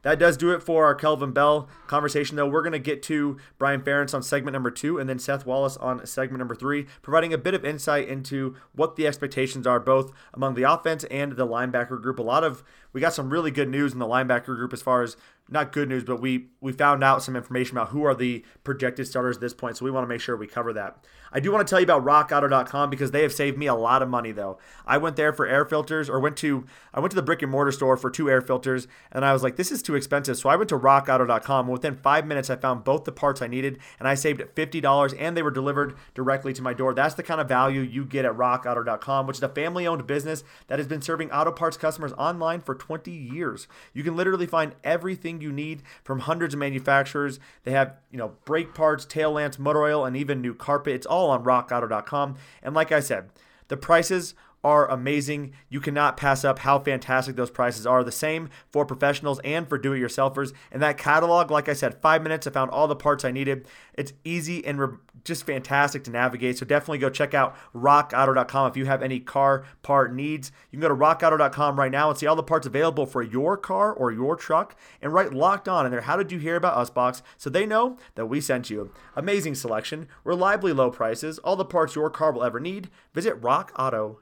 That 0.02 0.18
does 0.18 0.36
do 0.36 0.50
it 0.50 0.62
for 0.62 0.84
our 0.84 0.94
Kelvin 0.94 1.32
Bell 1.32 1.68
conversation, 1.86 2.36
though. 2.36 2.46
We're 2.46 2.62
going 2.62 2.72
to 2.72 2.78
get 2.78 3.02
to 3.04 3.38
Brian 3.56 3.82
Ferentz 3.82 4.14
on 4.14 4.22
segment 4.22 4.52
number 4.52 4.70
two 4.70 4.98
and 4.98 5.08
then 5.08 5.18
Seth 5.18 5.46
Wallace 5.46 5.76
on 5.76 6.04
segment 6.06 6.38
number 6.38 6.54
three, 6.54 6.86
providing 7.02 7.32
a 7.32 7.38
bit 7.38 7.54
of 7.54 7.64
insight 7.64 8.08
into 8.08 8.56
what 8.74 8.96
the 8.96 9.06
expectations 9.06 9.66
are 9.66 9.80
both 9.80 10.12
among 10.34 10.54
the 10.54 10.64
offense 10.64 11.04
and 11.04 11.32
the 11.32 11.46
linebacker 11.46 12.00
group. 12.00 12.18
A 12.18 12.22
lot 12.22 12.44
of, 12.44 12.62
we 12.92 13.00
got 13.00 13.14
some 13.14 13.30
really 13.30 13.50
good 13.50 13.68
news 13.68 13.92
in 13.92 13.98
the 14.00 14.06
linebacker 14.06 14.46
group 14.46 14.72
as 14.72 14.82
far 14.82 15.02
as 15.02 15.16
not 15.48 15.72
good 15.72 15.88
news, 15.88 16.04
but 16.04 16.20
we 16.20 16.46
we 16.60 16.72
found 16.72 17.04
out 17.04 17.22
some 17.22 17.36
information 17.36 17.76
about 17.76 17.90
who 17.90 18.04
are 18.04 18.14
the 18.14 18.44
projected 18.64 19.06
starters 19.06 19.36
at 19.36 19.40
this 19.40 19.54
point. 19.54 19.76
So 19.76 19.84
we 19.84 19.90
want 19.90 20.04
to 20.04 20.08
make 20.08 20.20
sure 20.20 20.36
we 20.36 20.46
cover 20.46 20.72
that. 20.72 21.04
I 21.32 21.40
do 21.40 21.50
want 21.50 21.66
to 21.66 21.70
tell 21.70 21.80
you 21.80 21.84
about 21.84 22.04
rockauto.com 22.04 22.90
because 22.90 23.10
they 23.10 23.22
have 23.22 23.32
saved 23.32 23.56
me 23.56 23.66
a 23.66 23.74
lot 23.74 24.02
of 24.02 24.08
money 24.08 24.32
though. 24.32 24.58
I 24.86 24.98
went 24.98 25.16
there 25.16 25.32
for 25.32 25.46
air 25.46 25.64
filters 25.64 26.10
or 26.10 26.20
went 26.20 26.36
to 26.38 26.64
I 26.92 27.00
went 27.00 27.10
to 27.12 27.16
the 27.16 27.22
brick 27.22 27.42
and 27.42 27.50
mortar 27.50 27.72
store 27.72 27.96
for 27.96 28.10
two 28.10 28.28
air 28.30 28.40
filters 28.40 28.86
and 29.10 29.24
I 29.24 29.32
was 29.32 29.42
like 29.42 29.56
this 29.56 29.72
is 29.72 29.82
too 29.82 29.94
expensive. 29.94 30.36
So 30.36 30.48
I 30.48 30.56
went 30.56 30.68
to 30.70 30.78
rockauto.com. 30.78 31.66
And 31.66 31.72
within 31.72 31.96
5 31.96 32.26
minutes 32.26 32.50
I 32.50 32.56
found 32.56 32.84
both 32.84 33.04
the 33.04 33.12
parts 33.12 33.40
I 33.40 33.46
needed 33.46 33.78
and 33.98 34.06
I 34.06 34.14
saved 34.14 34.40
$50 34.40 35.16
and 35.18 35.36
they 35.36 35.42
were 35.42 35.50
delivered 35.50 35.94
directly 36.14 36.52
to 36.52 36.62
my 36.62 36.74
door. 36.74 36.94
That's 36.94 37.14
the 37.14 37.22
kind 37.22 37.40
of 37.40 37.48
value 37.48 37.80
you 37.80 38.04
get 38.04 38.24
at 38.24 38.32
rockauto.com, 38.32 39.26
which 39.26 39.38
is 39.38 39.42
a 39.42 39.48
family-owned 39.48 40.06
business 40.06 40.44
that 40.66 40.78
has 40.78 40.86
been 40.86 41.02
serving 41.02 41.30
auto 41.30 41.52
parts 41.52 41.76
customers 41.76 42.12
online 42.14 42.60
for 42.60 42.74
20 42.74 43.10
years. 43.10 43.68
You 43.92 44.02
can 44.02 44.16
literally 44.16 44.46
find 44.46 44.74
everything 44.84 45.40
you 45.40 45.52
need 45.52 45.82
from 46.04 46.20
hundreds 46.20 46.54
of 46.54 46.60
manufacturers. 46.60 47.38
They 47.64 47.72
have, 47.72 47.94
you 48.10 48.18
know, 48.18 48.32
brake 48.44 48.74
parts, 48.74 49.04
tail 49.04 49.32
lamps, 49.32 49.58
motor 49.58 49.82
oil, 49.82 50.04
and 50.04 50.16
even 50.16 50.40
new 50.40 50.54
carpet. 50.54 50.94
It's 50.94 51.06
all 51.06 51.21
on 51.30 51.44
rockauto.com. 51.44 52.36
And 52.62 52.74
like 52.74 52.92
I 52.92 53.00
said, 53.00 53.30
the 53.68 53.76
prices 53.76 54.34
are 54.64 54.90
amazing. 54.90 55.52
You 55.68 55.80
cannot 55.80 56.16
pass 56.16 56.44
up 56.44 56.60
how 56.60 56.78
fantastic 56.78 57.36
those 57.36 57.50
prices 57.50 57.86
are. 57.86 58.04
The 58.04 58.12
same 58.12 58.48
for 58.70 58.86
professionals 58.86 59.40
and 59.44 59.68
for 59.68 59.78
do 59.78 59.92
it 59.92 60.00
yourselfers. 60.00 60.52
And 60.70 60.80
that 60.82 60.98
catalog, 60.98 61.50
like 61.50 61.68
I 61.68 61.72
said, 61.72 62.00
five 62.00 62.22
minutes, 62.22 62.46
I 62.46 62.50
found 62.50 62.70
all 62.70 62.86
the 62.86 62.96
parts 62.96 63.24
I 63.24 63.32
needed. 63.32 63.66
It's 63.94 64.12
easy 64.24 64.64
and 64.64 64.78
re- 64.78 64.98
just 65.24 65.44
fantastic 65.44 66.04
to 66.04 66.10
navigate. 66.10 66.58
So 66.58 66.66
definitely 66.66 66.98
go 66.98 67.10
check 67.10 67.34
out 67.34 67.56
rockauto.com 67.74 68.70
if 68.70 68.76
you 68.76 68.86
have 68.86 69.02
any 69.02 69.20
car 69.20 69.64
part 69.82 70.14
needs. 70.14 70.52
You 70.70 70.78
can 70.78 70.88
go 70.88 70.88
to 70.88 70.94
rockauto.com 70.94 71.78
right 71.78 71.92
now 71.92 72.08
and 72.08 72.18
see 72.18 72.26
all 72.26 72.36
the 72.36 72.42
parts 72.42 72.66
available 72.66 73.06
for 73.06 73.22
your 73.22 73.56
car 73.56 73.92
or 73.92 74.12
your 74.12 74.36
truck 74.36 74.76
and 75.00 75.12
write 75.12 75.34
locked 75.34 75.68
on 75.68 75.84
in 75.86 75.92
there. 75.92 76.02
How 76.02 76.16
did 76.16 76.32
you 76.32 76.38
hear 76.38 76.56
about 76.56 76.76
us 76.76 76.90
box 76.90 77.22
so 77.36 77.50
they 77.50 77.66
know 77.66 77.96
that 78.14 78.26
we 78.26 78.40
sent 78.40 78.70
you. 78.70 78.92
Amazing 79.16 79.54
selection, 79.54 80.08
reliably 80.24 80.72
low 80.72 80.90
prices, 80.90 81.38
all 81.40 81.56
the 81.56 81.64
parts 81.64 81.94
your 81.94 82.10
car 82.10 82.32
will 82.32 82.44
ever 82.44 82.60
need. 82.60 82.90
Visit 83.12 83.40
rockauto.com. 83.40 84.21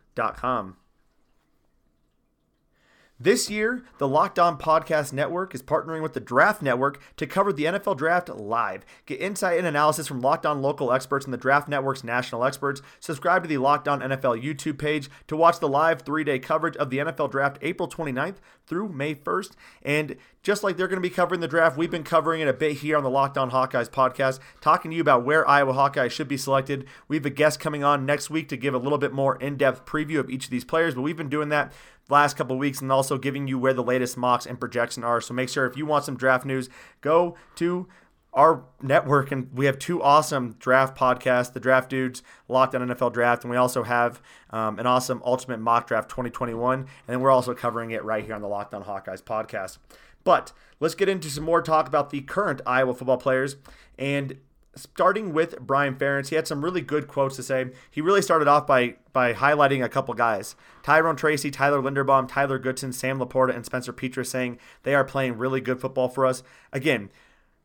This 3.22 3.50
year, 3.50 3.84
the 3.98 4.08
Locked 4.08 4.38
On 4.38 4.56
Podcast 4.56 5.12
Network 5.12 5.54
is 5.54 5.62
partnering 5.62 6.00
with 6.00 6.14
the 6.14 6.20
Draft 6.20 6.62
Network 6.62 7.02
to 7.18 7.26
cover 7.26 7.52
the 7.52 7.64
NFL 7.64 7.98
Draft 7.98 8.30
live. 8.30 8.82
Get 9.04 9.20
insight 9.20 9.58
and 9.58 9.66
analysis 9.66 10.08
from 10.08 10.22
Locked 10.22 10.46
On 10.46 10.62
local 10.62 10.90
experts 10.90 11.26
and 11.26 11.34
the 11.34 11.38
Draft 11.38 11.68
Network's 11.68 12.02
national 12.02 12.46
experts. 12.46 12.80
Subscribe 12.98 13.42
to 13.42 13.48
the 13.48 13.58
Locked 13.58 13.88
On 13.88 14.00
NFL 14.00 14.42
YouTube 14.42 14.78
page 14.78 15.10
to 15.26 15.36
watch 15.36 15.60
the 15.60 15.68
live 15.68 16.00
three 16.00 16.24
day 16.24 16.38
coverage 16.38 16.78
of 16.78 16.88
the 16.88 16.96
NFL 16.96 17.30
Draft 17.30 17.58
April 17.60 17.86
29th 17.86 18.36
through 18.70 18.88
May 18.88 19.14
1st. 19.14 19.50
And 19.82 20.16
just 20.42 20.62
like 20.62 20.78
they're 20.78 20.88
going 20.88 21.02
to 21.02 21.06
be 21.06 21.14
covering 21.14 21.40
the 21.40 21.48
draft, 21.48 21.76
we've 21.76 21.90
been 21.90 22.04
covering 22.04 22.40
it 22.40 22.48
a 22.48 22.54
bit 22.54 22.78
here 22.78 22.96
on 22.96 23.02
the 23.02 23.10
Locked 23.10 23.36
On 23.36 23.50
Hawkeyes 23.50 23.90
podcast, 23.90 24.38
talking 24.62 24.92
to 24.92 24.96
you 24.96 25.02
about 25.02 25.24
where 25.24 25.46
Iowa 25.46 25.74
Hawkeyes 25.74 26.12
should 26.12 26.28
be 26.28 26.38
selected. 26.38 26.86
We 27.08 27.16
have 27.16 27.26
a 27.26 27.30
guest 27.30 27.60
coming 27.60 27.84
on 27.84 28.06
next 28.06 28.30
week 28.30 28.48
to 28.48 28.56
give 28.56 28.72
a 28.72 28.78
little 28.78 28.96
bit 28.96 29.12
more 29.12 29.36
in 29.36 29.56
depth 29.56 29.84
preview 29.84 30.20
of 30.20 30.30
each 30.30 30.44
of 30.44 30.50
these 30.50 30.64
players, 30.64 30.94
but 30.94 31.02
we've 31.02 31.16
been 31.16 31.28
doing 31.28 31.50
that 31.50 31.72
last 32.08 32.36
couple 32.36 32.56
weeks 32.56 32.80
and 32.80 32.90
also 32.90 33.18
giving 33.18 33.48
you 33.48 33.58
where 33.58 33.74
the 33.74 33.82
latest 33.82 34.16
mocks 34.16 34.46
and 34.46 34.58
projections 34.58 35.04
are. 35.04 35.20
So 35.20 35.34
make 35.34 35.48
sure 35.48 35.66
if 35.66 35.76
you 35.76 35.84
want 35.84 36.04
some 36.04 36.16
draft 36.16 36.46
news, 36.46 36.68
go 37.00 37.36
to 37.56 37.88
our 38.32 38.62
network 38.80 39.32
and 39.32 39.52
we 39.52 39.66
have 39.66 39.78
two 39.78 40.00
awesome 40.02 40.54
draft 40.58 40.96
podcasts 40.96 41.52
the 41.52 41.60
draft 41.60 41.90
dudes 41.90 42.22
locked 42.48 42.74
on 42.74 42.88
nfl 42.88 43.12
draft 43.12 43.42
and 43.42 43.50
we 43.50 43.56
also 43.56 43.82
have 43.82 44.22
um, 44.50 44.78
an 44.78 44.86
awesome 44.86 45.20
ultimate 45.24 45.58
mock 45.58 45.86
draft 45.88 46.08
2021 46.08 46.80
and 46.80 46.88
then 47.06 47.20
we're 47.20 47.30
also 47.30 47.54
covering 47.54 47.90
it 47.90 48.04
right 48.04 48.24
here 48.24 48.34
on 48.34 48.40
the 48.40 48.48
locked 48.48 48.72
on 48.72 48.84
hawkeyes 48.84 49.22
podcast 49.22 49.78
but 50.22 50.52
let's 50.78 50.94
get 50.94 51.08
into 51.08 51.28
some 51.28 51.44
more 51.44 51.60
talk 51.60 51.88
about 51.88 52.10
the 52.10 52.20
current 52.20 52.60
iowa 52.66 52.94
football 52.94 53.18
players 53.18 53.56
and 53.98 54.36
starting 54.76 55.32
with 55.32 55.58
Brian 55.60 55.94
Ferentz, 55.96 56.28
he 56.28 56.36
had 56.36 56.46
some 56.46 56.64
really 56.64 56.80
good 56.80 57.08
quotes 57.08 57.36
to 57.36 57.42
say. 57.42 57.66
He 57.90 58.00
really 58.00 58.22
started 58.22 58.48
off 58.48 58.66
by 58.66 58.96
by 59.12 59.34
highlighting 59.34 59.84
a 59.84 59.88
couple 59.88 60.14
guys: 60.14 60.54
Tyrone 60.82 61.16
Tracy, 61.16 61.50
Tyler 61.50 61.82
Linderbaum, 61.82 62.28
Tyler 62.28 62.58
Goodson, 62.58 62.92
Sam 62.92 63.18
Laporta, 63.18 63.54
and 63.54 63.64
Spencer 63.64 63.92
Petras, 63.92 64.26
saying 64.26 64.58
they 64.82 64.94
are 64.94 65.04
playing 65.04 65.38
really 65.38 65.60
good 65.60 65.80
football 65.80 66.08
for 66.08 66.26
us. 66.26 66.42
Again. 66.72 67.10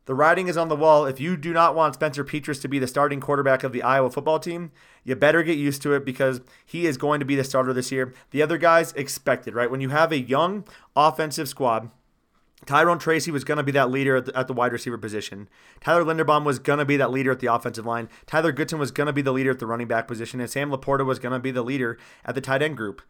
The 0.06 0.14
writing 0.14 0.48
is 0.48 0.56
on 0.56 0.68
the 0.68 0.76
wall. 0.76 1.04
If 1.04 1.20
you 1.20 1.36
do 1.36 1.52
not 1.52 1.74
want 1.74 1.94
Spencer 1.94 2.24
Petras 2.24 2.60
to 2.62 2.68
be 2.68 2.78
the 2.78 2.86
starting 2.86 3.20
quarterback 3.20 3.64
of 3.64 3.72
the 3.72 3.82
Iowa 3.82 4.10
football 4.10 4.38
team, 4.38 4.70
you 5.04 5.14
better 5.14 5.42
get 5.42 5.58
used 5.58 5.82
to 5.82 5.92
it 5.94 6.04
because 6.04 6.40
he 6.64 6.86
is 6.86 6.96
going 6.96 7.20
to 7.20 7.26
be 7.26 7.36
the 7.36 7.44
starter 7.44 7.72
this 7.72 7.92
year. 7.92 8.14
The 8.30 8.42
other 8.42 8.56
guys 8.56 8.92
expected, 8.92 9.54
right? 9.54 9.70
When 9.70 9.80
you 9.80 9.90
have 9.90 10.12
a 10.12 10.18
young 10.18 10.64
offensive 10.96 11.48
squad 11.48 11.90
Tyrone 12.64 12.98
Tracy 12.98 13.30
was 13.30 13.44
going 13.44 13.58
to 13.58 13.64
be 13.64 13.72
that 13.72 13.90
leader 13.90 14.16
at 14.16 14.26
the, 14.26 14.36
at 14.36 14.46
the, 14.46 14.52
wide 14.52 14.72
receiver 14.72 14.96
position. 14.96 15.48
Tyler 15.80 16.04
Linderbaum 16.04 16.44
was 16.44 16.58
going 16.58 16.78
to 16.78 16.84
be 16.84 16.96
that 16.96 17.10
leader 17.10 17.30
at 17.30 17.40
the 17.40 17.52
offensive 17.52 17.84
line. 17.84 18.08
Tyler 18.26 18.50
Goodson 18.50 18.78
was 18.78 18.90
going 18.90 19.06
to 19.06 19.12
be 19.12 19.22
the 19.22 19.32
leader 19.32 19.50
at 19.50 19.58
the 19.58 19.66
running 19.66 19.86
back 19.86 20.08
position. 20.08 20.40
And 20.40 20.50
Sam 20.50 20.70
Laporta 20.70 21.04
was 21.04 21.18
going 21.18 21.32
to 21.32 21.38
be 21.38 21.50
the 21.50 21.62
leader 21.62 21.98
at 22.24 22.34
the 22.34 22.40
tight 22.40 22.62
end 22.62 22.76
group. 22.76 23.02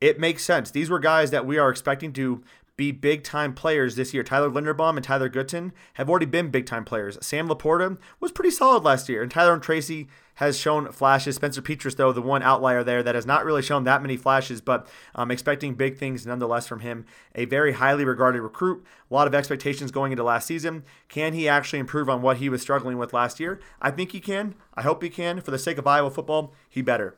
It 0.00 0.18
makes 0.18 0.44
sense. 0.44 0.70
These 0.70 0.90
were 0.90 0.98
guys 0.98 1.30
that 1.30 1.46
we 1.46 1.56
are 1.56 1.70
expecting 1.70 2.12
to 2.14 2.42
be 2.76 2.90
big 2.90 3.22
time 3.22 3.54
players 3.54 3.94
this 3.94 4.12
year. 4.12 4.22
Tyler 4.22 4.50
Linderbaum 4.50 4.96
and 4.96 5.04
Tyler 5.04 5.28
Goodson 5.28 5.72
have 5.94 6.10
already 6.10 6.26
been 6.26 6.50
big 6.50 6.66
time 6.66 6.84
players. 6.84 7.18
Sam 7.22 7.48
Laporta 7.48 7.98
was 8.20 8.32
pretty 8.32 8.50
solid 8.50 8.82
last 8.82 9.08
year. 9.08 9.22
And 9.22 9.30
Tyler 9.30 9.54
and 9.54 9.62
Tracy 9.62 10.08
has 10.36 10.58
shown 10.58 10.90
flashes. 10.90 11.36
Spencer 11.36 11.62
Petras, 11.62 11.96
though, 11.96 12.12
the 12.12 12.20
one 12.20 12.42
outlier 12.42 12.82
there 12.82 13.02
that 13.02 13.14
has 13.14 13.26
not 13.26 13.44
really 13.44 13.62
shown 13.62 13.84
that 13.84 14.02
many 14.02 14.16
flashes, 14.16 14.60
but 14.60 14.88
I'm 15.14 15.30
expecting 15.30 15.74
big 15.74 15.96
things 15.96 16.26
nonetheless 16.26 16.66
from 16.66 16.80
him. 16.80 17.04
A 17.36 17.44
very 17.44 17.74
highly 17.74 18.04
regarded 18.04 18.40
recruit. 18.40 18.84
A 19.08 19.14
lot 19.14 19.28
of 19.28 19.34
expectations 19.34 19.92
going 19.92 20.10
into 20.10 20.24
last 20.24 20.46
season. 20.46 20.84
Can 21.08 21.34
he 21.34 21.48
actually 21.48 21.78
improve 21.78 22.08
on 22.08 22.22
what 22.22 22.38
he 22.38 22.48
was 22.48 22.60
struggling 22.60 22.98
with 22.98 23.12
last 23.12 23.38
year? 23.38 23.60
I 23.80 23.92
think 23.92 24.10
he 24.10 24.20
can. 24.20 24.56
I 24.74 24.82
hope 24.82 25.02
he 25.02 25.10
can. 25.10 25.40
For 25.40 25.52
the 25.52 25.58
sake 25.58 25.78
of 25.78 25.86
Iowa 25.86 26.10
football, 26.10 26.52
he 26.68 26.82
better. 26.82 27.16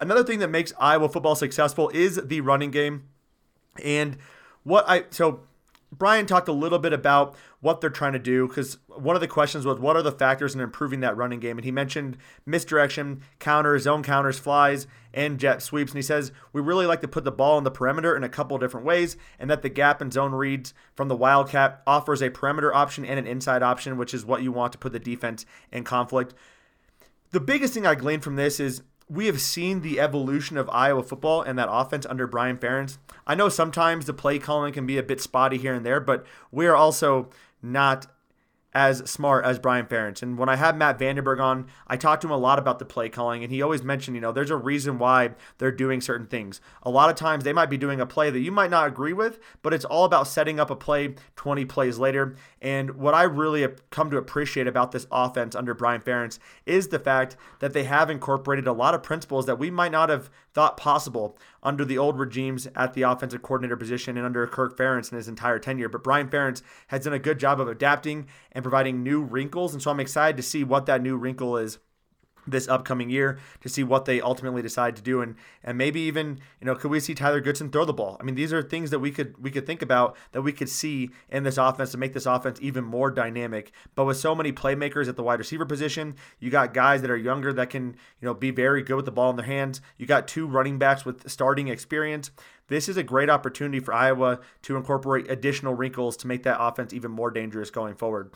Another 0.00 0.24
thing 0.24 0.40
that 0.40 0.50
makes 0.50 0.74
Iowa 0.78 1.08
football 1.08 1.36
successful 1.36 1.88
is 1.94 2.20
the 2.22 2.42
running 2.42 2.70
game. 2.70 3.04
And 3.82 4.16
what 4.62 4.84
I 4.88 5.04
so 5.10 5.40
Brian 5.96 6.26
talked 6.26 6.48
a 6.48 6.52
little 6.52 6.78
bit 6.78 6.92
about 6.92 7.36
what 7.60 7.80
they're 7.80 7.90
trying 7.90 8.12
to 8.12 8.18
do 8.18 8.46
because 8.48 8.78
one 8.88 9.14
of 9.14 9.20
the 9.20 9.28
questions 9.28 9.64
was 9.64 9.78
what 9.78 9.96
are 9.96 10.02
the 10.02 10.12
factors 10.12 10.54
in 10.54 10.60
improving 10.60 11.00
that 11.00 11.16
running 11.16 11.40
game? 11.40 11.56
And 11.56 11.64
he 11.64 11.70
mentioned 11.70 12.16
misdirection 12.44 13.22
counters 13.38 13.82
zone 13.84 14.02
counters 14.02 14.38
flies 14.38 14.86
and 15.12 15.38
jet 15.38 15.62
sweeps. 15.62 15.92
And 15.92 15.98
he 15.98 16.02
says 16.02 16.32
we 16.52 16.60
really 16.60 16.86
like 16.86 17.00
to 17.02 17.08
put 17.08 17.24
the 17.24 17.32
ball 17.32 17.58
in 17.58 17.64
the 17.64 17.70
perimeter 17.70 18.16
in 18.16 18.24
a 18.24 18.28
couple 18.28 18.58
different 18.58 18.86
ways 18.86 19.16
and 19.38 19.48
that 19.50 19.62
the 19.62 19.68
gap 19.68 20.00
and 20.00 20.12
zone 20.12 20.32
reads 20.32 20.74
from 20.94 21.08
the 21.08 21.16
wildcat 21.16 21.82
offers 21.86 22.22
a 22.22 22.30
perimeter 22.30 22.74
option 22.74 23.04
and 23.04 23.18
an 23.18 23.26
inside 23.26 23.62
option 23.62 23.96
which 23.96 24.14
is 24.14 24.24
what 24.24 24.42
you 24.42 24.52
want 24.52 24.72
to 24.72 24.78
put 24.78 24.92
the 24.92 24.98
defense 24.98 25.46
in 25.72 25.84
conflict. 25.84 26.34
The 27.30 27.40
biggest 27.40 27.74
thing 27.74 27.86
i 27.86 27.94
gleaned 27.94 28.22
from 28.22 28.36
this 28.36 28.60
is 28.60 28.82
we 29.08 29.26
have 29.26 29.40
seen 29.40 29.82
the 29.82 30.00
evolution 30.00 30.56
of 30.56 30.70
Iowa 30.70 31.02
football 31.02 31.42
and 31.42 31.58
that 31.58 31.68
offense 31.70 32.06
under 32.06 32.26
Brian 32.26 32.56
Ferentz. 32.56 32.98
I 33.26 33.34
know 33.34 33.48
sometimes 33.48 34.06
the 34.06 34.14
play 34.14 34.38
calling 34.38 34.72
can 34.72 34.86
be 34.86 34.98
a 34.98 35.02
bit 35.02 35.20
spotty 35.20 35.58
here 35.58 35.74
and 35.74 35.84
there, 35.84 36.00
but 36.00 36.24
we 36.50 36.66
are 36.66 36.76
also 36.76 37.30
not 37.62 38.06
as 38.74 38.98
smart 39.08 39.44
as 39.44 39.58
Brian 39.58 39.86
Ferentz. 39.86 40.22
And 40.22 40.36
when 40.36 40.48
I 40.48 40.56
had 40.56 40.76
Matt 40.76 40.98
Vandenberg 40.98 41.40
on, 41.40 41.66
I 41.86 41.96
talked 41.96 42.22
to 42.22 42.26
him 42.26 42.32
a 42.32 42.36
lot 42.36 42.58
about 42.58 42.80
the 42.80 42.84
play 42.84 43.08
calling, 43.08 43.44
and 43.44 43.52
he 43.52 43.62
always 43.62 43.84
mentioned, 43.84 44.16
you 44.16 44.20
know, 44.20 44.32
there's 44.32 44.50
a 44.50 44.56
reason 44.56 44.98
why 44.98 45.30
they're 45.58 45.70
doing 45.70 46.00
certain 46.00 46.26
things. 46.26 46.60
A 46.82 46.90
lot 46.90 47.08
of 47.08 47.14
times 47.14 47.44
they 47.44 47.52
might 47.52 47.70
be 47.70 47.76
doing 47.76 48.00
a 48.00 48.06
play 48.06 48.30
that 48.30 48.40
you 48.40 48.50
might 48.50 48.70
not 48.70 48.88
agree 48.88 49.12
with, 49.12 49.38
but 49.62 49.72
it's 49.72 49.84
all 49.84 50.04
about 50.04 50.26
setting 50.26 50.58
up 50.58 50.70
a 50.70 50.76
play 50.76 51.14
20 51.36 51.64
plays 51.66 51.98
later. 51.98 52.34
And 52.60 52.96
what 52.96 53.14
I 53.14 53.22
really 53.22 53.62
have 53.62 53.88
come 53.90 54.10
to 54.10 54.16
appreciate 54.16 54.66
about 54.66 54.90
this 54.90 55.06
offense 55.12 55.54
under 55.54 55.74
Brian 55.74 56.00
Ferentz 56.00 56.40
is 56.66 56.88
the 56.88 56.98
fact 56.98 57.36
that 57.60 57.74
they 57.74 57.84
have 57.84 58.10
incorporated 58.10 58.66
a 58.66 58.72
lot 58.72 58.94
of 58.94 59.02
principles 59.02 59.46
that 59.46 59.58
we 59.58 59.70
might 59.70 59.92
not 59.92 60.08
have 60.08 60.30
thought 60.54 60.76
possible 60.76 61.36
under 61.62 61.84
the 61.84 61.98
old 61.98 62.18
regimes 62.18 62.68
at 62.74 62.94
the 62.94 63.02
offensive 63.02 63.42
coordinator 63.42 63.76
position 63.76 64.16
and 64.16 64.24
under 64.24 64.46
Kirk 64.46 64.76
Ferentz 64.76 65.10
in 65.10 65.16
his 65.16 65.28
entire 65.28 65.58
tenure. 65.58 65.88
But 65.88 66.04
Brian 66.04 66.28
Ferentz 66.28 66.62
has 66.88 67.04
done 67.04 67.12
a 67.12 67.18
good 67.18 67.38
job 67.38 67.60
of 67.60 67.68
adapting 67.68 68.28
and 68.52 68.62
providing 68.62 69.02
new 69.02 69.20
wrinkles. 69.20 69.74
And 69.74 69.82
so 69.82 69.90
I'm 69.90 70.00
excited 70.00 70.36
to 70.36 70.42
see 70.42 70.64
what 70.64 70.86
that 70.86 71.02
new 71.02 71.16
wrinkle 71.16 71.56
is 71.56 71.78
this 72.46 72.68
upcoming 72.68 73.10
year 73.10 73.38
to 73.60 73.68
see 73.68 73.82
what 73.82 74.04
they 74.04 74.20
ultimately 74.20 74.62
decide 74.62 74.96
to 74.96 75.02
do. 75.02 75.20
And 75.20 75.36
and 75.62 75.78
maybe 75.78 76.00
even 76.00 76.38
you 76.60 76.66
know 76.66 76.74
could 76.74 76.90
we 76.90 77.00
see 77.00 77.14
Tyler 77.14 77.40
Goodson 77.40 77.70
throw 77.70 77.84
the 77.84 77.92
ball? 77.92 78.16
I 78.20 78.24
mean 78.24 78.34
these 78.34 78.52
are 78.52 78.62
things 78.62 78.90
that 78.90 78.98
we 78.98 79.10
could 79.10 79.42
we 79.42 79.50
could 79.50 79.66
think 79.66 79.82
about 79.82 80.16
that 80.32 80.42
we 80.42 80.52
could 80.52 80.68
see 80.68 81.10
in 81.30 81.42
this 81.42 81.58
offense 81.58 81.92
to 81.92 81.98
make 81.98 82.12
this 82.12 82.26
offense 82.26 82.58
even 82.60 82.84
more 82.84 83.10
dynamic. 83.10 83.72
But 83.94 84.04
with 84.04 84.16
so 84.16 84.34
many 84.34 84.52
playmakers 84.52 85.08
at 85.08 85.16
the 85.16 85.22
wide 85.22 85.38
receiver 85.38 85.66
position 85.66 86.16
you 86.38 86.50
got 86.50 86.74
guys 86.74 87.02
that 87.02 87.10
are 87.10 87.16
younger 87.16 87.52
that 87.52 87.70
can 87.70 87.96
you 88.20 88.26
know 88.26 88.34
be 88.34 88.50
very 88.50 88.82
good 88.82 88.96
with 88.96 89.04
the 89.04 89.12
ball 89.12 89.30
in 89.30 89.36
their 89.36 89.46
hands. 89.46 89.80
You 89.98 90.06
got 90.06 90.28
two 90.28 90.46
running 90.46 90.78
backs 90.78 91.04
with 91.04 91.28
starting 91.30 91.68
experience. 91.68 92.30
This 92.68 92.88
is 92.88 92.96
a 92.96 93.02
great 93.02 93.28
opportunity 93.28 93.78
for 93.78 93.92
Iowa 93.92 94.40
to 94.62 94.76
incorporate 94.76 95.30
additional 95.30 95.74
wrinkles 95.74 96.16
to 96.18 96.26
make 96.26 96.44
that 96.44 96.56
offense 96.58 96.94
even 96.94 97.10
more 97.10 97.30
dangerous 97.30 97.70
going 97.70 97.94
forward 97.94 98.32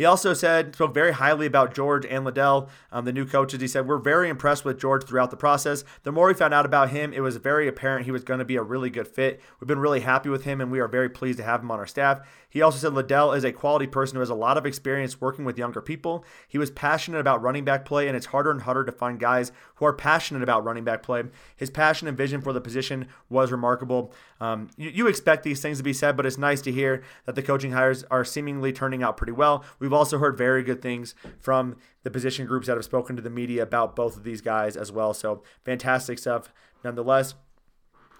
he 0.00 0.06
also 0.06 0.32
said, 0.32 0.74
spoke 0.74 0.94
very 0.94 1.12
highly 1.12 1.44
about 1.44 1.74
George 1.74 2.06
and 2.06 2.24
Liddell, 2.24 2.70
um, 2.90 3.04
the 3.04 3.12
new 3.12 3.26
coaches. 3.26 3.60
He 3.60 3.68
said, 3.68 3.86
We're 3.86 3.98
very 3.98 4.30
impressed 4.30 4.64
with 4.64 4.80
George 4.80 5.04
throughout 5.04 5.30
the 5.30 5.36
process. 5.36 5.84
The 6.04 6.10
more 6.10 6.28
we 6.28 6.32
found 6.32 6.54
out 6.54 6.64
about 6.64 6.88
him, 6.88 7.12
it 7.12 7.20
was 7.20 7.36
very 7.36 7.68
apparent 7.68 8.06
he 8.06 8.10
was 8.10 8.24
going 8.24 8.38
to 8.38 8.46
be 8.46 8.56
a 8.56 8.62
really 8.62 8.88
good 8.88 9.06
fit. 9.06 9.42
We've 9.60 9.68
been 9.68 9.78
really 9.78 10.00
happy 10.00 10.30
with 10.30 10.44
him, 10.44 10.62
and 10.62 10.70
we 10.70 10.80
are 10.80 10.88
very 10.88 11.10
pleased 11.10 11.36
to 11.36 11.44
have 11.44 11.60
him 11.60 11.70
on 11.70 11.78
our 11.78 11.86
staff. 11.86 12.26
He 12.48 12.62
also 12.62 12.78
said 12.78 12.94
Liddell 12.94 13.32
is 13.32 13.44
a 13.44 13.52
quality 13.52 13.86
person 13.86 14.16
who 14.16 14.20
has 14.20 14.30
a 14.30 14.34
lot 14.34 14.56
of 14.56 14.66
experience 14.66 15.20
working 15.20 15.44
with 15.44 15.58
younger 15.58 15.82
people. 15.82 16.24
He 16.48 16.58
was 16.58 16.70
passionate 16.70 17.20
about 17.20 17.42
running 17.42 17.66
back 17.66 17.84
play, 17.84 18.08
and 18.08 18.16
it's 18.16 18.26
harder 18.26 18.50
and 18.50 18.62
harder 18.62 18.84
to 18.84 18.92
find 18.92 19.20
guys 19.20 19.52
who 19.76 19.84
are 19.84 19.92
passionate 19.92 20.42
about 20.42 20.64
running 20.64 20.82
back 20.82 21.02
play. 21.02 21.24
His 21.56 21.70
passion 21.70 22.08
and 22.08 22.16
vision 22.16 22.40
for 22.40 22.52
the 22.52 22.60
position 22.60 23.06
was 23.28 23.52
remarkable. 23.52 24.12
Um, 24.40 24.68
you, 24.76 24.90
you 24.90 25.06
expect 25.06 25.44
these 25.44 25.60
things 25.60 25.78
to 25.78 25.84
be 25.84 25.92
said, 25.92 26.16
but 26.16 26.26
it's 26.26 26.38
nice 26.38 26.60
to 26.62 26.72
hear 26.72 27.02
that 27.26 27.34
the 27.36 27.42
coaching 27.42 27.72
hires 27.72 28.02
are 28.10 28.24
seemingly 28.24 28.72
turning 28.72 29.02
out 29.02 29.16
pretty 29.16 29.32
well. 29.32 29.64
We've 29.78 29.89
We've 29.90 29.98
also 29.98 30.18
heard 30.18 30.38
very 30.38 30.62
good 30.62 30.80
things 30.80 31.16
from 31.40 31.74
the 32.04 32.12
position 32.12 32.46
groups 32.46 32.68
that 32.68 32.76
have 32.76 32.84
spoken 32.84 33.16
to 33.16 33.22
the 33.22 33.28
media 33.28 33.64
about 33.64 33.96
both 33.96 34.16
of 34.16 34.22
these 34.22 34.40
guys 34.40 34.76
as 34.76 34.92
well. 34.92 35.12
So 35.12 35.42
fantastic 35.64 36.20
stuff 36.20 36.52
nonetheless. 36.84 37.34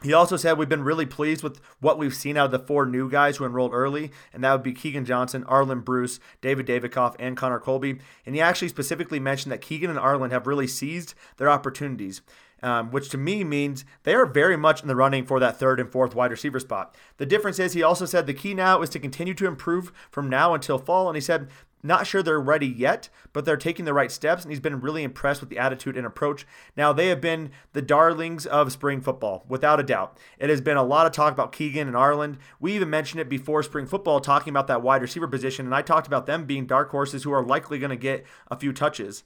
He 0.02 0.12
also 0.12 0.36
said 0.36 0.58
we've 0.58 0.68
been 0.68 0.82
really 0.82 1.06
pleased 1.06 1.44
with 1.44 1.60
what 1.78 1.96
we've 1.96 2.12
seen 2.12 2.36
out 2.36 2.46
of 2.46 2.50
the 2.50 2.58
four 2.58 2.86
new 2.86 3.08
guys 3.08 3.36
who 3.36 3.44
enrolled 3.44 3.72
early, 3.72 4.10
and 4.32 4.42
that 4.42 4.50
would 4.50 4.64
be 4.64 4.72
Keegan 4.72 5.04
Johnson, 5.04 5.44
Arland 5.44 5.84
Bruce, 5.84 6.18
David 6.40 6.66
Davidkov, 6.66 7.14
and 7.20 7.36
Connor 7.36 7.60
Colby. 7.60 8.00
And 8.26 8.34
he 8.34 8.40
actually 8.40 8.66
specifically 8.66 9.20
mentioned 9.20 9.52
that 9.52 9.60
Keegan 9.60 9.90
and 9.90 9.98
Arlen 9.98 10.32
have 10.32 10.48
really 10.48 10.66
seized 10.66 11.14
their 11.36 11.50
opportunities 11.50 12.20
um, 12.62 12.90
which 12.90 13.08
to 13.10 13.18
me 13.18 13.44
means 13.44 13.84
they 14.02 14.14
are 14.14 14.26
very 14.26 14.56
much 14.56 14.82
in 14.82 14.88
the 14.88 14.96
running 14.96 15.24
for 15.24 15.40
that 15.40 15.58
third 15.58 15.80
and 15.80 15.90
fourth 15.90 16.14
wide 16.14 16.30
receiver 16.30 16.60
spot. 16.60 16.94
The 17.16 17.26
difference 17.26 17.58
is 17.58 17.72
he 17.72 17.82
also 17.82 18.06
said 18.06 18.26
the 18.26 18.34
key 18.34 18.54
now 18.54 18.82
is 18.82 18.90
to 18.90 18.98
continue 18.98 19.34
to 19.34 19.46
improve 19.46 19.92
from 20.10 20.28
now 20.28 20.54
until 20.54 20.78
fall, 20.78 21.08
and 21.08 21.16
he 21.16 21.20
said 21.20 21.48
not 21.82 22.06
sure 22.06 22.22
they're 22.22 22.40
ready 22.40 22.66
yet, 22.66 23.08
but 23.32 23.44
they're 23.44 23.56
taking 23.56 23.84
the 23.84 23.94
right 23.94 24.12
steps, 24.12 24.42
and 24.42 24.52
he's 24.52 24.60
been 24.60 24.80
really 24.80 25.02
impressed 25.02 25.40
with 25.40 25.48
the 25.48 25.58
attitude 25.58 25.96
and 25.96 26.06
approach. 26.06 26.46
Now, 26.76 26.92
they 26.92 27.08
have 27.08 27.20
been 27.20 27.50
the 27.72 27.82
darlings 27.82 28.44
of 28.46 28.72
spring 28.72 29.00
football, 29.00 29.44
without 29.48 29.80
a 29.80 29.84
doubt. 29.84 30.18
It 30.38 30.50
has 30.50 30.60
been 30.60 30.76
a 30.76 30.82
lot 30.82 31.06
of 31.06 31.12
talk 31.12 31.32
about 31.32 31.52
Keegan 31.52 31.88
and 31.88 31.96
Arland. 31.96 32.36
We 32.58 32.74
even 32.74 32.90
mentioned 32.90 33.20
it 33.20 33.28
before 33.28 33.62
spring 33.62 33.86
football, 33.86 34.20
talking 34.20 34.50
about 34.50 34.66
that 34.66 34.82
wide 34.82 35.02
receiver 35.02 35.28
position, 35.28 35.66
and 35.66 35.74
I 35.74 35.82
talked 35.82 36.06
about 36.06 36.26
them 36.26 36.44
being 36.44 36.66
dark 36.66 36.90
horses 36.90 37.22
who 37.22 37.32
are 37.32 37.42
likely 37.42 37.78
going 37.78 37.90
to 37.90 37.96
get 37.96 38.26
a 38.50 38.58
few 38.58 38.72
touches 38.72 39.24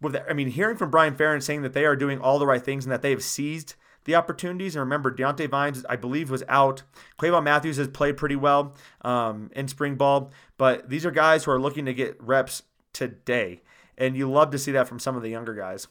with 0.00 0.16
I 0.28 0.32
mean, 0.32 0.48
hearing 0.48 0.76
from 0.76 0.90
Brian 0.90 1.14
Ferentz 1.14 1.42
saying 1.42 1.62
that 1.62 1.72
they 1.72 1.84
are 1.84 1.96
doing 1.96 2.18
all 2.18 2.38
the 2.38 2.46
right 2.46 2.62
things 2.62 2.84
and 2.84 2.92
that 2.92 3.02
they 3.02 3.10
have 3.10 3.22
seized 3.22 3.74
the 4.04 4.14
opportunities. 4.14 4.74
And 4.74 4.80
remember, 4.80 5.10
Diante 5.10 5.46
Vines, 5.46 5.84
I 5.88 5.96
believe, 5.96 6.30
was 6.30 6.42
out. 6.48 6.82
Quavon 7.18 7.44
Matthews 7.44 7.76
has 7.76 7.88
played 7.88 8.16
pretty 8.16 8.36
well 8.36 8.74
um, 9.02 9.50
in 9.54 9.68
spring 9.68 9.96
ball, 9.96 10.30
but 10.56 10.88
these 10.88 11.04
are 11.04 11.10
guys 11.10 11.44
who 11.44 11.50
are 11.50 11.60
looking 11.60 11.84
to 11.84 11.94
get 11.94 12.20
reps 12.22 12.62
today. 12.92 13.62
And 13.98 14.16
you 14.16 14.30
love 14.30 14.50
to 14.52 14.58
see 14.58 14.72
that 14.72 14.88
from 14.88 14.98
some 14.98 15.16
of 15.16 15.22
the 15.22 15.28
younger 15.28 15.54
guys. 15.54 15.86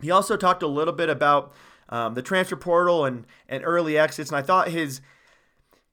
He 0.00 0.10
also 0.10 0.36
talked 0.36 0.62
a 0.62 0.68
little 0.68 0.94
bit 0.94 1.08
about 1.08 1.52
um, 1.88 2.14
the 2.14 2.22
transfer 2.22 2.56
portal 2.56 3.04
and, 3.04 3.26
and 3.48 3.64
early 3.64 3.98
exits, 3.98 4.30
and 4.30 4.36
I 4.36 4.42
thought 4.42 4.68
his 4.68 5.00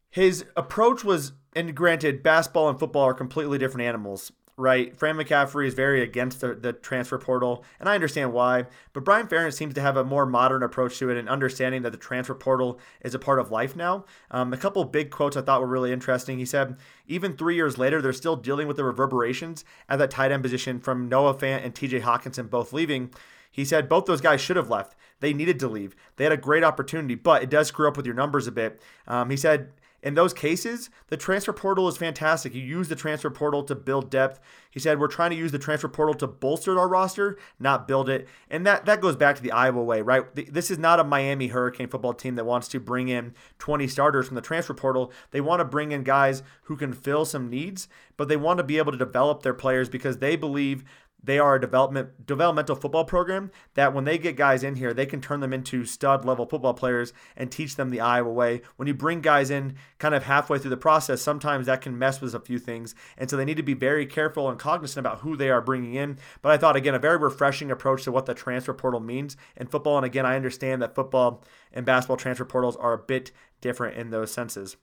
his 0.10 0.46
approach 0.56 1.04
was, 1.04 1.32
and 1.56 1.74
granted, 1.74 2.22
basketball 2.22 2.70
and 2.70 2.78
football 2.78 3.02
are 3.02 3.16
completely 3.16 3.58
different 3.58 3.88
animals 3.88 4.32
right? 4.56 4.96
Fran 4.96 5.16
McCaffery 5.16 5.68
is 5.68 5.74
very 5.74 6.02
against 6.02 6.42
the, 6.42 6.54
the, 6.54 6.74
transfer 6.74 7.18
portal, 7.18 7.64
and 7.80 7.90
I 7.90 7.96
understand 7.96 8.34
why. 8.34 8.66
But 8.94 9.04
Brian 9.04 9.28
Ferentz 9.28 9.56
seems 9.56 9.74
to 9.74 9.82
have 9.82 9.98
a 9.98 10.04
more 10.04 10.26
modern 10.26 10.62
approach 10.62 11.00
to 11.00 11.10
it 11.10 11.18
and 11.18 11.28
understanding 11.28 11.82
that 11.82 11.92
the 11.92 11.98
transfer 11.98 12.36
portal 12.36 12.80
is 13.02 13.16
a 13.16 13.20
part 13.20 13.40
of 13.40 13.52
life 13.52 13.76
now. 13.76 14.06
Um, 14.30 14.54
a 14.54 14.58
couple 14.58 14.84
big 14.86 15.10
quotes 15.10 15.36
I 15.36 15.42
thought 15.42 15.62
were 15.62 15.68
really 15.68 15.92
interesting. 15.92 16.38
He 16.38 16.46
said, 16.46 16.78
even 17.08 17.36
three 17.36 17.56
years 17.56 17.78
later, 17.78 18.02
they're 18.02 18.14
still 18.14 18.36
dealing 18.36 18.68
with 18.68 18.78
the 18.78 18.84
reverberations 18.84 19.66
at 19.90 19.98
that 20.00 20.12
tight 20.12 20.32
end 20.32 20.44
position 20.44 20.80
from 20.80 21.10
Noah 21.10 21.34
Fant 21.34 21.64
and 21.64 21.74
TJ 21.74 22.02
Hockenson 22.02 22.50
both 22.50 22.74
leaving. 22.74 23.12
He 23.52 23.66
said 23.66 23.90
both 23.90 24.06
those 24.06 24.22
guys 24.22 24.42
should 24.42 24.58
have 24.58 24.70
left. 24.70 24.96
They 25.20 25.34
needed 25.34 25.60
to 25.60 25.68
leave. 25.68 25.96
They 26.18 26.26
had 26.26 26.34
a 26.34 26.38
great 26.38 26.64
opportunity, 26.64 27.16
but 27.16 27.44
it 27.44 27.50
does 27.50 27.68
screw 27.68 27.88
up 27.88 27.96
with 27.96 28.06
your 28.06 28.16
numbers 28.16 28.48
a 28.48 28.52
bit. 28.52 28.82
Um, 29.08 29.30
he 29.30 29.38
said 29.38 29.72
in 30.04 30.16
those 30.16 30.34
cases, 30.34 30.90
the 31.08 31.16
transfer 31.16 31.54
portal 31.54 31.88
is 31.88 31.96
fantastic. 31.96 32.54
You 32.54 32.62
use 32.62 32.90
the 32.90 32.96
transfer 32.96 33.30
portal 33.30 33.64
to 33.64 33.74
build 33.74 34.10
depth. 34.10 34.42
He 34.70 34.80
said 34.82 35.00
we're 35.00 35.08
trying 35.08 35.30
to 35.30 35.38
use 35.38 35.54
the 35.54 35.60
transfer 35.60 35.88
portal 35.88 36.14
to 36.16 36.28
bolster 36.28 36.78
our 36.78 36.90
roster, 36.90 37.38
not 37.58 37.88
build 37.88 38.10
it. 38.10 38.28
And 38.50 38.68
that 38.68 38.86
that 38.86 39.00
goes 39.00 39.16
back 39.16 39.38
to 39.38 39.42
the 39.42 39.54
Iowa 39.54 39.82
way, 39.82 40.02
right? 40.02 40.26
This 40.36 40.70
is 40.70 40.78
not 40.78 41.00
a 41.00 41.06
Miami 41.06 41.48
Hurricane 41.48 41.88
football 41.88 42.14
team 42.14 42.36
that 42.36 42.46
wants 42.46 42.68
to 42.70 42.82
bring 42.82 43.08
in 43.08 43.34
20 43.60 43.88
starters 43.88 44.28
from 44.28 44.36
the 44.36 44.42
transfer 44.42 44.74
portal. 44.74 45.10
They 45.32 45.40
want 45.40 45.62
to 45.62 45.66
bring 45.66 45.94
in 45.94 46.04
guys 46.04 46.44
who 46.64 46.76
can 46.76 46.92
fill 46.92 47.24
some 47.24 47.50
needs, 47.50 47.88
but 48.18 48.28
they 48.28 48.38
want 48.38 48.58
to 48.58 48.64
be 48.64 48.78
able 48.80 48.92
to 48.92 48.98
develop 48.98 49.42
their 49.42 49.54
players 49.54 49.88
because 49.88 50.18
they 50.18 50.36
believe 50.36 50.84
they 51.24 51.40
are 51.40 51.56
a 51.56 51.62
development 51.62 52.26
developmental 52.26 52.76
football 52.76 53.06
program 53.06 53.50
that 53.76 53.94
when 53.94 54.04
they 54.04 54.18
get 54.18 54.36
guys 54.36 54.64
in 54.64 54.76
here, 54.76 54.94
they 54.94 55.06
can 55.06 55.22
turn 55.22 55.40
them 55.40 55.54
into 55.54 55.86
stud 55.86 56.26
level 56.26 56.46
football 56.46 56.74
players 56.74 57.14
and 57.38 57.52
teach 57.52 57.76
them 57.76 57.90
the 57.90 58.02
Iowa 58.02 58.32
way. 58.32 58.62
When 58.76 58.88
you 58.88 58.94
bring 58.94 59.22
guys 59.22 59.50
in 59.50 59.76
kind 60.00 60.14
of 60.14 60.24
halfway 60.24 60.60
through 60.60 60.72
the 60.72 60.78
process, 60.78 61.22
sometimes 61.22 61.66
that 61.66 61.82
can 61.82 61.98
mess 61.98 62.20
with 62.20 62.36
a 62.36 62.40
few 62.40 62.60
things. 62.60 62.94
And 63.18 63.30
so 63.30 63.38
they 63.38 63.46
need 63.46 63.58
to 63.58 63.64
be 63.64 63.74
very 63.74 64.06
careful 64.06 64.50
and 64.50 64.60
cognizant 64.60 65.06
about 65.06 65.20
who 65.20 65.38
they 65.38 65.50
are 65.50 65.62
bringing 65.62 65.96
in. 65.96 66.18
But 66.42 66.52
I 66.52 66.58
thought, 66.58 66.76
again, 66.76 66.96
a 66.96 67.00
very 67.00 67.18
refreshing 67.18 67.72
approach 67.72 68.04
to 68.04 68.12
what 68.12 68.26
the 68.26 68.34
transfer 68.34 68.74
portal 68.74 69.00
means 69.00 69.38
in 69.56 69.68
football. 69.68 69.98
And 69.98 70.06
again, 70.06 70.26
I 70.26 70.36
understand 70.36 70.82
that 70.82 70.96
football 70.96 71.44
and 71.72 71.86
basketball 71.86 72.18
transfer 72.18 72.46
portals 72.46 72.76
are 72.76 72.94
a 72.94 72.98
bit 72.98 73.32
different 73.62 73.98
in 73.98 74.10
those 74.10 74.32
senses. 74.32 74.76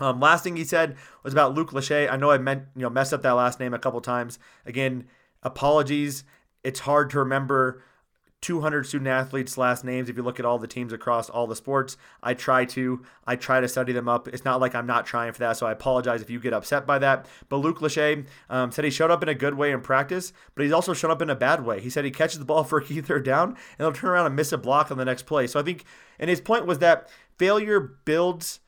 Um, 0.00 0.20
last 0.20 0.42
thing 0.42 0.56
he 0.56 0.64
said 0.64 0.96
was 1.22 1.32
about 1.32 1.54
Luke 1.54 1.70
Lachey. 1.70 2.10
I 2.10 2.16
know 2.16 2.30
I 2.30 2.38
meant 2.38 2.64
you 2.74 2.82
know 2.82 2.90
messed 2.90 3.12
up 3.12 3.22
that 3.22 3.32
last 3.32 3.60
name 3.60 3.74
a 3.74 3.78
couple 3.78 4.00
times. 4.00 4.38
Again, 4.66 5.06
Apologies. 5.42 6.24
It's 6.64 6.80
hard 6.80 7.10
to 7.10 7.18
remember 7.18 7.82
200 8.42 8.84
student 8.84 9.08
athletes' 9.08 9.56
last 9.56 9.84
names 9.84 10.08
if 10.08 10.16
you 10.16 10.22
look 10.22 10.40
at 10.40 10.44
all 10.44 10.58
the 10.58 10.66
teams 10.66 10.92
across 10.92 11.30
all 11.30 11.46
the 11.46 11.56
sports. 11.56 11.96
I 12.22 12.34
try 12.34 12.64
to. 12.66 13.02
I 13.24 13.36
try 13.36 13.60
to 13.60 13.68
study 13.68 13.92
them 13.92 14.08
up. 14.08 14.28
It's 14.28 14.44
not 14.44 14.60
like 14.60 14.74
I'm 14.74 14.86
not 14.86 15.06
trying 15.06 15.32
for 15.32 15.38
that, 15.38 15.56
so 15.56 15.66
I 15.66 15.72
apologize 15.72 16.20
if 16.20 16.28
you 16.28 16.40
get 16.40 16.52
upset 16.52 16.84
by 16.84 16.98
that. 16.98 17.26
But 17.48 17.58
Luke 17.58 17.78
Lachey 17.78 18.26
um, 18.50 18.72
said 18.72 18.84
he 18.84 18.90
showed 18.90 19.12
up 19.12 19.22
in 19.22 19.28
a 19.28 19.34
good 19.34 19.54
way 19.54 19.70
in 19.70 19.80
practice, 19.80 20.32
but 20.54 20.64
he's 20.64 20.72
also 20.72 20.92
shown 20.92 21.12
up 21.12 21.22
in 21.22 21.30
a 21.30 21.36
bad 21.36 21.64
way. 21.64 21.80
He 21.80 21.88
said 21.88 22.04
he 22.04 22.10
catches 22.10 22.40
the 22.40 22.44
ball 22.44 22.64
for 22.64 22.78
a 22.78 22.84
key 22.84 23.00
third 23.00 23.24
down 23.24 23.50
and 23.50 23.58
he'll 23.78 23.92
turn 23.92 24.10
around 24.10 24.26
and 24.26 24.36
miss 24.36 24.52
a 24.52 24.58
block 24.58 24.90
on 24.90 24.98
the 24.98 25.04
next 25.04 25.22
play. 25.22 25.46
So 25.46 25.60
I 25.60 25.62
think, 25.62 25.84
and 26.18 26.28
his 26.28 26.40
point 26.40 26.66
was 26.66 26.80
that 26.80 27.08
failure 27.38 27.80
builds 27.80 28.60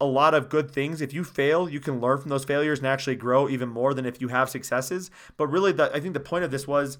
a 0.00 0.04
lot 0.04 0.34
of 0.34 0.48
good 0.48 0.70
things. 0.70 1.00
If 1.00 1.12
you 1.12 1.24
fail, 1.24 1.68
you 1.68 1.80
can 1.80 2.00
learn 2.00 2.18
from 2.20 2.28
those 2.28 2.44
failures 2.44 2.78
and 2.78 2.86
actually 2.86 3.16
grow 3.16 3.48
even 3.48 3.68
more 3.68 3.94
than 3.94 4.06
if 4.06 4.20
you 4.20 4.28
have 4.28 4.50
successes. 4.50 5.10
But 5.36 5.48
really, 5.48 5.72
the, 5.72 5.94
I 5.94 6.00
think 6.00 6.14
the 6.14 6.20
point 6.20 6.44
of 6.44 6.50
this 6.50 6.66
was 6.66 6.98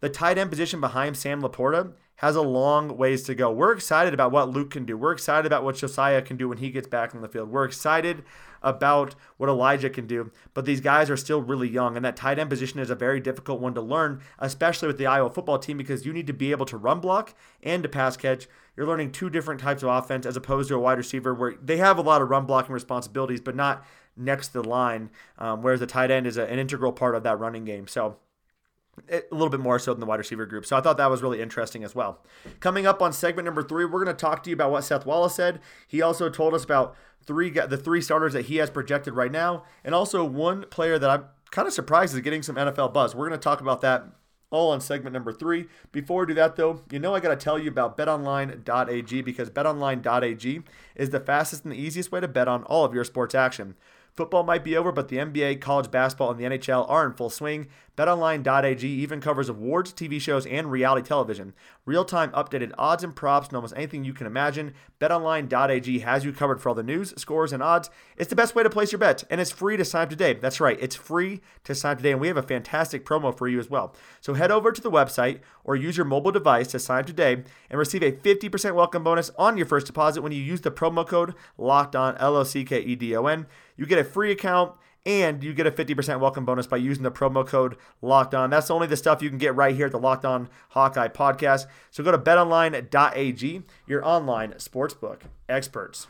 the 0.00 0.08
tight 0.08 0.38
end 0.38 0.50
position 0.50 0.80
behind 0.80 1.16
Sam 1.16 1.42
LaPorta 1.42 1.92
has 2.18 2.34
a 2.34 2.42
long 2.42 2.96
ways 2.96 3.22
to 3.22 3.34
go. 3.34 3.50
We're 3.50 3.72
excited 3.72 4.12
about 4.12 4.32
what 4.32 4.50
Luke 4.50 4.70
can 4.70 4.84
do. 4.84 4.96
We're 4.96 5.12
excited 5.12 5.46
about 5.46 5.62
what 5.62 5.76
Josiah 5.76 6.20
can 6.20 6.36
do 6.36 6.48
when 6.48 6.58
he 6.58 6.70
gets 6.70 6.88
back 6.88 7.14
on 7.14 7.22
the 7.22 7.28
field. 7.28 7.48
We're 7.48 7.64
excited 7.64 8.24
about 8.60 9.14
what 9.36 9.48
Elijah 9.48 9.88
can 9.88 10.08
do, 10.08 10.32
but 10.52 10.64
these 10.64 10.80
guys 10.80 11.10
are 11.10 11.16
still 11.16 11.40
really 11.40 11.68
young, 11.68 11.94
and 11.94 12.04
that 12.04 12.16
tight 12.16 12.40
end 12.40 12.50
position 12.50 12.80
is 12.80 12.90
a 12.90 12.96
very 12.96 13.20
difficult 13.20 13.60
one 13.60 13.72
to 13.74 13.80
learn, 13.80 14.20
especially 14.40 14.88
with 14.88 14.98
the 14.98 15.06
Iowa 15.06 15.30
football 15.30 15.60
team, 15.60 15.78
because 15.78 16.04
you 16.04 16.12
need 16.12 16.26
to 16.26 16.32
be 16.32 16.50
able 16.50 16.66
to 16.66 16.76
run 16.76 16.98
block 16.98 17.34
and 17.62 17.84
to 17.84 17.88
pass 17.88 18.16
catch. 18.16 18.48
You're 18.76 18.88
learning 18.88 19.12
two 19.12 19.30
different 19.30 19.60
types 19.60 19.84
of 19.84 19.88
offense 19.88 20.26
as 20.26 20.36
opposed 20.36 20.70
to 20.70 20.74
a 20.74 20.80
wide 20.80 20.98
receiver 20.98 21.32
where 21.32 21.54
they 21.62 21.76
have 21.76 21.98
a 21.98 22.02
lot 22.02 22.20
of 22.20 22.30
run 22.30 22.46
blocking 22.46 22.74
responsibilities, 22.74 23.40
but 23.40 23.54
not 23.54 23.86
next 24.16 24.48
to 24.48 24.62
the 24.62 24.68
line, 24.68 25.10
um, 25.38 25.62
whereas 25.62 25.78
the 25.78 25.86
tight 25.86 26.10
end 26.10 26.26
is 26.26 26.36
a, 26.36 26.50
an 26.50 26.58
integral 26.58 26.92
part 26.92 27.14
of 27.14 27.22
that 27.22 27.38
running 27.38 27.64
game. 27.64 27.86
So, 27.86 28.16
a 29.10 29.22
little 29.30 29.48
bit 29.48 29.60
more 29.60 29.78
so 29.78 29.92
than 29.92 30.00
the 30.00 30.06
wide 30.06 30.18
receiver 30.18 30.46
group. 30.46 30.66
So 30.66 30.76
I 30.76 30.80
thought 30.80 30.96
that 30.96 31.10
was 31.10 31.22
really 31.22 31.40
interesting 31.40 31.84
as 31.84 31.94
well. 31.94 32.24
Coming 32.60 32.86
up 32.86 33.02
on 33.02 33.12
segment 33.12 33.46
number 33.46 33.62
three, 33.62 33.84
we're 33.84 34.04
going 34.04 34.14
to 34.14 34.20
talk 34.20 34.42
to 34.44 34.50
you 34.50 34.54
about 34.54 34.70
what 34.70 34.84
Seth 34.84 35.06
Wallace 35.06 35.34
said. 35.34 35.60
He 35.86 36.02
also 36.02 36.28
told 36.28 36.54
us 36.54 36.64
about 36.64 36.96
three 37.24 37.50
the 37.50 37.76
three 37.76 38.00
starters 38.00 38.32
that 38.32 38.46
he 38.46 38.56
has 38.56 38.70
projected 38.70 39.14
right 39.14 39.32
now, 39.32 39.64
and 39.84 39.94
also 39.94 40.24
one 40.24 40.64
player 40.70 40.98
that 40.98 41.10
I'm 41.10 41.24
kind 41.50 41.68
of 41.68 41.74
surprised 41.74 42.14
is 42.14 42.20
getting 42.20 42.42
some 42.42 42.56
NFL 42.56 42.92
buzz. 42.92 43.14
We're 43.14 43.28
going 43.28 43.38
to 43.38 43.42
talk 43.42 43.60
about 43.60 43.80
that 43.82 44.06
all 44.50 44.72
on 44.72 44.80
segment 44.80 45.12
number 45.12 45.32
three. 45.32 45.66
Before 45.92 46.20
we 46.20 46.28
do 46.28 46.34
that, 46.34 46.56
though, 46.56 46.82
you 46.90 46.98
know 46.98 47.14
I 47.14 47.20
got 47.20 47.28
to 47.30 47.36
tell 47.36 47.58
you 47.58 47.68
about 47.68 47.96
betonline.ag 47.98 49.22
because 49.22 49.50
betonline.ag 49.50 50.62
is 50.94 51.10
the 51.10 51.20
fastest 51.20 51.64
and 51.64 51.72
the 51.72 51.78
easiest 51.78 52.10
way 52.10 52.20
to 52.20 52.28
bet 52.28 52.48
on 52.48 52.64
all 52.64 52.84
of 52.84 52.94
your 52.94 53.04
sports 53.04 53.34
action. 53.34 53.74
Football 54.18 54.42
might 54.42 54.64
be 54.64 54.76
over, 54.76 54.90
but 54.90 55.06
the 55.06 55.18
NBA, 55.18 55.60
college 55.60 55.92
basketball, 55.92 56.32
and 56.32 56.40
the 56.40 56.58
NHL 56.58 56.90
are 56.90 57.06
in 57.06 57.12
full 57.12 57.30
swing. 57.30 57.68
BetOnline.ag 57.96 58.84
even 58.84 59.20
covers 59.20 59.48
awards, 59.48 59.92
TV 59.92 60.20
shows, 60.20 60.44
and 60.46 60.72
reality 60.72 61.06
television. 61.06 61.54
Real 61.84 62.04
time 62.04 62.30
updated 62.30 62.72
odds 62.76 63.04
and 63.04 63.14
props 63.14 63.46
and 63.46 63.56
almost 63.56 63.74
anything 63.76 64.02
you 64.02 64.12
can 64.12 64.26
imagine. 64.26 64.74
BetOnline.ag 65.00 66.00
has 66.00 66.24
you 66.24 66.32
covered 66.32 66.60
for 66.60 66.68
all 66.68 66.74
the 66.74 66.82
news, 66.82 67.14
scores, 67.16 67.52
and 67.52 67.62
odds. 67.62 67.90
It's 68.16 68.30
the 68.30 68.36
best 68.36 68.56
way 68.56 68.64
to 68.64 68.70
place 68.70 68.90
your 68.90 68.98
bet, 68.98 69.22
and 69.30 69.40
it's 69.40 69.52
free 69.52 69.76
to 69.76 69.84
sign 69.84 70.02
up 70.02 70.10
today. 70.10 70.34
That's 70.34 70.60
right, 70.60 70.78
it's 70.80 70.96
free 70.96 71.40
to 71.62 71.74
sign 71.74 71.92
up 71.92 71.98
today, 71.98 72.12
and 72.12 72.20
we 72.20 72.26
have 72.26 72.36
a 72.36 72.42
fantastic 72.42 73.04
promo 73.04 73.36
for 73.36 73.46
you 73.46 73.60
as 73.60 73.70
well. 73.70 73.94
So 74.20 74.34
head 74.34 74.50
over 74.50 74.72
to 74.72 74.80
the 74.80 74.90
website 74.90 75.40
or 75.62 75.76
use 75.76 75.96
your 75.96 76.06
mobile 76.06 76.32
device 76.32 76.68
to 76.68 76.80
sign 76.80 77.00
up 77.00 77.06
today 77.06 77.44
and 77.70 77.78
receive 77.78 78.02
a 78.02 78.12
50% 78.12 78.74
welcome 78.74 79.04
bonus 79.04 79.30
on 79.38 79.56
your 79.56 79.66
first 79.66 79.86
deposit 79.86 80.22
when 80.22 80.32
you 80.32 80.42
use 80.42 80.60
the 80.60 80.72
promo 80.72 81.06
code 81.06 81.34
LOCKED 81.56 81.96
ON, 81.96 82.16
L 82.18 82.36
O 82.36 82.42
C 82.44 82.64
K 82.64 82.80
E 82.80 82.96
D 82.96 83.16
O 83.16 83.26
N. 83.26 83.46
You 83.78 83.86
get 83.86 83.98
a 83.98 84.04
free 84.04 84.32
account 84.32 84.74
and 85.06 85.42
you 85.42 85.54
get 85.54 85.66
a 85.66 85.70
50% 85.70 86.20
welcome 86.20 86.44
bonus 86.44 86.66
by 86.66 86.76
using 86.76 87.04
the 87.04 87.10
promo 87.10 87.46
code 87.46 87.76
locked 88.02 88.34
on. 88.34 88.50
That's 88.50 88.70
only 88.70 88.88
the 88.88 88.96
stuff 88.96 89.22
you 89.22 89.30
can 89.30 89.38
get 89.38 89.54
right 89.54 89.74
here 89.74 89.86
at 89.86 89.92
the 89.92 89.98
locked 89.98 90.26
on 90.26 90.50
hawkeye 90.70 91.08
podcast. 91.08 91.66
So 91.90 92.04
go 92.04 92.10
to 92.10 92.18
betonline.ag 92.18 93.62
your 93.86 94.04
online 94.04 94.52
sportsbook 94.54 95.20
experts. 95.48 96.08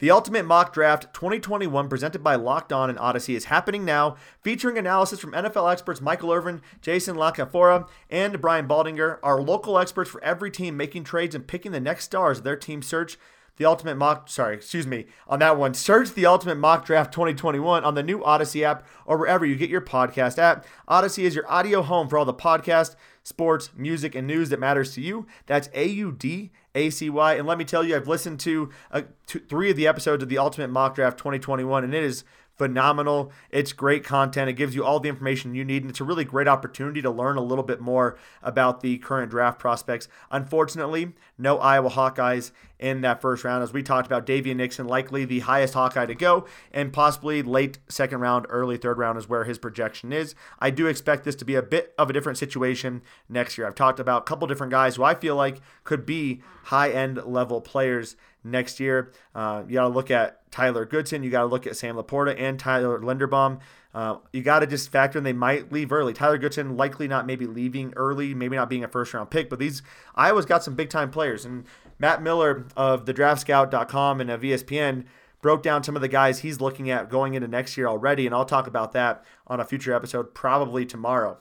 The 0.00 0.10
Ultimate 0.10 0.46
Mock 0.46 0.72
Draft 0.72 1.12
2021 1.12 1.88
presented 1.88 2.24
by 2.24 2.34
Locked 2.34 2.72
On 2.72 2.88
and 2.88 2.98
Audacy 2.98 3.36
is 3.36 3.44
happening 3.44 3.84
now, 3.84 4.16
featuring 4.42 4.78
analysis 4.78 5.20
from 5.20 5.32
NFL 5.32 5.70
experts 5.70 6.00
Michael 6.00 6.32
Irvin, 6.32 6.62
Jason 6.80 7.16
La 7.16 7.30
Canfora, 7.32 7.86
and 8.08 8.40
Brian 8.40 8.66
Baldinger, 8.66 9.18
our 9.22 9.42
local 9.42 9.78
experts 9.78 10.10
for 10.10 10.24
every 10.24 10.50
team 10.50 10.74
making 10.74 11.04
trades 11.04 11.34
and 11.34 11.46
picking 11.46 11.72
the 11.72 11.80
next 11.80 12.06
stars 12.06 12.38
of 12.38 12.44
their 12.44 12.56
team 12.56 12.80
search 12.80 13.18
the 13.60 13.66
Ultimate 13.66 13.96
Mock, 13.96 14.30
sorry, 14.30 14.54
excuse 14.56 14.86
me, 14.86 15.04
on 15.28 15.38
that 15.40 15.58
one. 15.58 15.74
Search 15.74 16.14
the 16.14 16.24
Ultimate 16.24 16.56
Mock 16.56 16.86
Draft 16.86 17.12
2021 17.12 17.84
on 17.84 17.94
the 17.94 18.02
new 18.02 18.20
Audacy 18.20 18.62
app 18.62 18.86
or 19.04 19.18
wherever 19.18 19.44
you 19.44 19.54
get 19.54 19.68
your 19.68 19.82
podcast 19.82 20.38
app. 20.38 20.64
Audacy 20.88 21.24
is 21.24 21.34
your 21.34 21.46
audio 21.46 21.82
home 21.82 22.08
for 22.08 22.16
all 22.16 22.24
the 22.24 22.32
podcast, 22.32 22.96
sports, 23.22 23.68
music, 23.76 24.14
and 24.14 24.26
news 24.26 24.48
that 24.48 24.58
matters 24.58 24.94
to 24.94 25.02
you. 25.02 25.26
That's 25.44 25.68
A 25.74 25.86
U 25.86 26.10
D 26.10 26.52
A 26.74 26.88
C 26.88 27.10
Y. 27.10 27.34
And 27.34 27.46
let 27.46 27.58
me 27.58 27.66
tell 27.66 27.84
you, 27.84 27.94
I've 27.94 28.08
listened 28.08 28.40
to, 28.40 28.70
uh, 28.92 29.02
to 29.26 29.40
three 29.40 29.70
of 29.70 29.76
the 29.76 29.86
episodes 29.86 30.22
of 30.22 30.30
the 30.30 30.38
Ultimate 30.38 30.70
Mock 30.70 30.94
Draft 30.94 31.18
2021, 31.18 31.84
and 31.84 31.94
it 31.94 32.02
is 32.02 32.24
phenomenal. 32.60 33.32
It's 33.50 33.72
great 33.72 34.04
content. 34.04 34.50
It 34.50 34.52
gives 34.52 34.74
you 34.74 34.84
all 34.84 35.00
the 35.00 35.08
information 35.08 35.54
you 35.54 35.64
need, 35.64 35.82
and 35.82 35.90
it's 35.90 36.00
a 36.00 36.04
really 36.04 36.24
great 36.24 36.46
opportunity 36.46 37.00
to 37.00 37.10
learn 37.10 37.38
a 37.38 37.42
little 37.42 37.64
bit 37.64 37.80
more 37.80 38.18
about 38.42 38.80
the 38.82 38.98
current 38.98 39.30
draft 39.30 39.58
prospects. 39.58 40.08
Unfortunately, 40.30 41.12
no 41.38 41.58
Iowa 41.58 41.88
Hawkeyes 41.88 42.52
in 42.80 43.02
that 43.02 43.20
first 43.20 43.44
round. 43.44 43.62
As 43.62 43.72
we 43.72 43.82
talked 43.82 44.06
about, 44.06 44.26
Daviyon 44.26 44.56
Nixon, 44.56 44.86
likely 44.86 45.24
the 45.24 45.40
highest 45.40 45.74
Hawkeye 45.74 46.06
to 46.06 46.14
go, 46.14 46.46
and 46.72 46.92
possibly 46.92 47.42
late 47.42 47.78
second 47.88 48.20
round, 48.20 48.46
early 48.48 48.76
third 48.76 48.98
round 48.98 49.18
is 49.18 49.28
where 49.28 49.44
his 49.44 49.58
projection 49.58 50.12
is. 50.12 50.34
I 50.58 50.70
do 50.70 50.86
expect 50.86 51.24
this 51.24 51.36
to 51.36 51.44
be 51.44 51.54
a 51.54 51.62
bit 51.62 51.94
of 51.98 52.10
a 52.10 52.12
different 52.12 52.38
situation 52.38 53.02
next 53.28 53.58
year. 53.58 53.66
I've 53.66 53.74
talked 53.74 54.00
about 54.00 54.22
a 54.22 54.24
couple 54.24 54.48
different 54.48 54.72
guys 54.72 54.96
who 54.96 55.04
I 55.04 55.14
feel 55.14 55.36
like 55.36 55.60
could 55.84 56.06
be 56.06 56.40
high 56.64 56.90
end 56.90 57.22
level 57.24 57.60
players 57.60 58.16
next 58.42 58.80
year. 58.80 59.12
Uh, 59.34 59.62
you 59.68 59.74
got 59.74 59.82
to 59.82 59.88
look 59.88 60.10
at 60.10 60.50
Tyler 60.50 60.86
Goodson. 60.86 61.22
You 61.22 61.30
got 61.30 61.42
to 61.42 61.46
look 61.46 61.66
at 61.66 61.76
Sam 61.76 61.96
LaPorta 61.96 62.34
and 62.40 62.58
Tyler 62.58 62.98
Linderbaum. 62.98 63.60
uh, 63.94 64.16
you 64.32 64.42
got 64.42 64.60
to 64.60 64.66
just 64.66 64.90
factor 64.90 65.18
in 65.18 65.24
they 65.24 65.32
might 65.32 65.70
leave 65.72 65.92
early. 65.92 66.12
Tyler 66.12 66.38
Goodson 66.38 66.76
likely 66.76 67.08
not 67.08 67.26
maybe 67.26 67.46
leaving 67.46 67.92
early, 67.96 68.34
maybe 68.34 68.56
not 68.56 68.70
being 68.70 68.84
a 68.84 68.88
first 68.88 69.12
round 69.12 69.30
pick, 69.30 69.50
but 69.50 69.58
these 69.58 69.82
Iowa's 70.14 70.46
got 70.46 70.64
some 70.64 70.74
big 70.74 70.88
time 70.88 71.10
players. 71.10 71.44
And 71.44 71.64
Matt 72.00 72.22
Miller 72.22 72.66
of 72.76 73.06
the 73.06 73.14
draftscout.com 73.14 74.20
and 74.20 74.30
of 74.30 74.40
ESPN 74.40 75.04
broke 75.42 75.62
down 75.62 75.84
some 75.84 75.96
of 75.96 76.02
the 76.02 76.08
guys 76.08 76.40
he's 76.40 76.60
looking 76.60 76.90
at 76.90 77.08
going 77.08 77.34
into 77.34 77.46
next 77.46 77.76
year 77.76 77.86
already, 77.86 78.26
and 78.26 78.34
I'll 78.34 78.44
talk 78.44 78.66
about 78.66 78.92
that 78.92 79.24
on 79.46 79.60
a 79.60 79.64
future 79.64 79.94
episode 79.94 80.34
probably 80.34 80.84
tomorrow. 80.84 81.38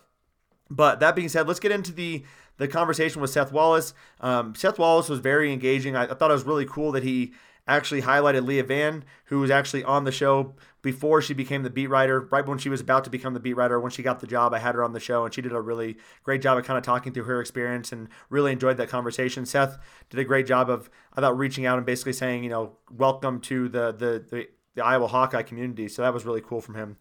But 0.69 0.99
that 0.99 1.15
being 1.15 1.29
said, 1.29 1.47
let's 1.47 1.59
get 1.59 1.71
into 1.71 1.91
the 1.91 2.23
the 2.57 2.67
conversation 2.67 3.21
with 3.21 3.31
Seth 3.31 3.53
Wallace. 3.53 3.93
Um, 4.19 4.53
Seth 4.53 4.77
Wallace 4.77 5.07
was 5.07 5.19
very 5.19 5.53
engaging. 5.53 5.95
I, 5.95 6.03
I, 6.03 6.13
thought 6.13 6.29
it 6.29 6.33
was 6.33 6.43
really 6.43 6.65
cool 6.65 6.91
that 6.91 7.03
he 7.03 7.31
actually 7.69 8.01
highlighted 8.01 8.45
Leah 8.45 8.63
Vann, 8.63 9.03
who 9.25 9.39
was 9.39 9.51
actually 9.51 9.83
on 9.83 10.03
the 10.03 10.11
show 10.11 10.55
before 10.81 11.21
she 11.21 11.33
became 11.33 11.63
the 11.63 11.69
beat 11.69 11.87
writer, 11.87 12.21
right 12.31 12.45
when 12.45 12.57
she 12.57 12.69
was 12.69 12.81
about 12.81 13.03
to 13.03 13.09
become 13.09 13.33
the 13.33 13.39
beat 13.39 13.53
writer. 13.53 13.79
When 13.79 13.91
she 13.91 14.01
got 14.01 14.19
the 14.19 14.27
job, 14.27 14.53
I 14.53 14.59
had 14.59 14.75
her 14.75 14.83
on 14.83 14.93
the 14.93 14.99
show, 14.99 15.25
and 15.25 15.33
she 15.33 15.41
did 15.41 15.51
a 15.51 15.61
really 15.61 15.97
great 16.23 16.41
job 16.41 16.57
of 16.57 16.65
kind 16.65 16.77
of 16.77 16.83
talking 16.83 17.13
through 17.13 17.25
her 17.25 17.39
experience 17.39 17.91
and 17.91 18.09
really 18.29 18.51
enjoyed 18.51 18.77
that 18.77 18.89
conversation. 18.89 19.45
Seth 19.45 19.77
did 20.09 20.19
a 20.19 20.23
great 20.23 20.47
job 20.47 20.69
of, 20.69 20.89
I 21.13 21.21
thought, 21.21 21.37
reaching 21.37 21.65
out 21.65 21.77
and 21.77 21.85
basically 21.85 22.13
saying, 22.13 22.43
you 22.43 22.49
know, 22.49 22.77
welcome 22.91 23.39
to 23.41 23.69
the 23.69 23.91
the, 23.91 24.25
the, 24.29 24.47
the 24.75 24.83
Iowa 24.83 25.07
Hawkeye 25.07 25.43
community. 25.43 25.87
So 25.87 26.01
that 26.01 26.13
was 26.13 26.25
really 26.25 26.41
cool 26.41 26.61
from 26.61 26.75
him. 26.75 26.97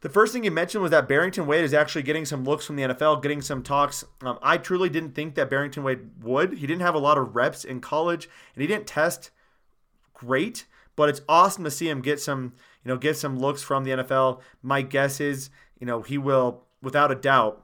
The 0.00 0.08
first 0.10 0.32
thing 0.32 0.44
you 0.44 0.50
mentioned 0.50 0.82
was 0.82 0.90
that 0.90 1.08
Barrington 1.08 1.46
Wade 1.46 1.64
is 1.64 1.74
actually 1.74 2.02
getting 2.02 2.26
some 2.26 2.44
looks 2.44 2.66
from 2.66 2.76
the 2.76 2.82
NFL, 2.82 3.22
getting 3.22 3.40
some 3.40 3.62
talks. 3.62 4.04
Um, 4.20 4.38
I 4.42 4.58
truly 4.58 4.88
didn't 4.88 5.14
think 5.14 5.34
that 5.34 5.48
Barrington 5.48 5.82
Wade 5.82 6.22
would. 6.22 6.54
He 6.54 6.66
didn't 6.66 6.82
have 6.82 6.94
a 6.94 6.98
lot 6.98 7.18
of 7.18 7.34
reps 7.34 7.64
in 7.64 7.80
college, 7.80 8.28
and 8.54 8.60
he 8.60 8.66
didn't 8.66 8.86
test 8.86 9.30
great. 10.16 10.66
But 10.96 11.08
it's 11.08 11.20
awesome 11.28 11.64
to 11.64 11.70
see 11.70 11.88
him 11.88 12.00
get 12.00 12.20
some, 12.20 12.54
you 12.84 12.88
know, 12.88 12.96
get 12.96 13.16
some 13.16 13.38
looks 13.38 13.62
from 13.62 13.84
the 13.84 13.90
NFL. 13.90 14.40
My 14.62 14.82
guess 14.82 15.20
is, 15.20 15.50
you 15.78 15.86
know, 15.86 16.02
he 16.02 16.16
will, 16.16 16.64
without 16.82 17.10
a 17.10 17.14
doubt, 17.14 17.62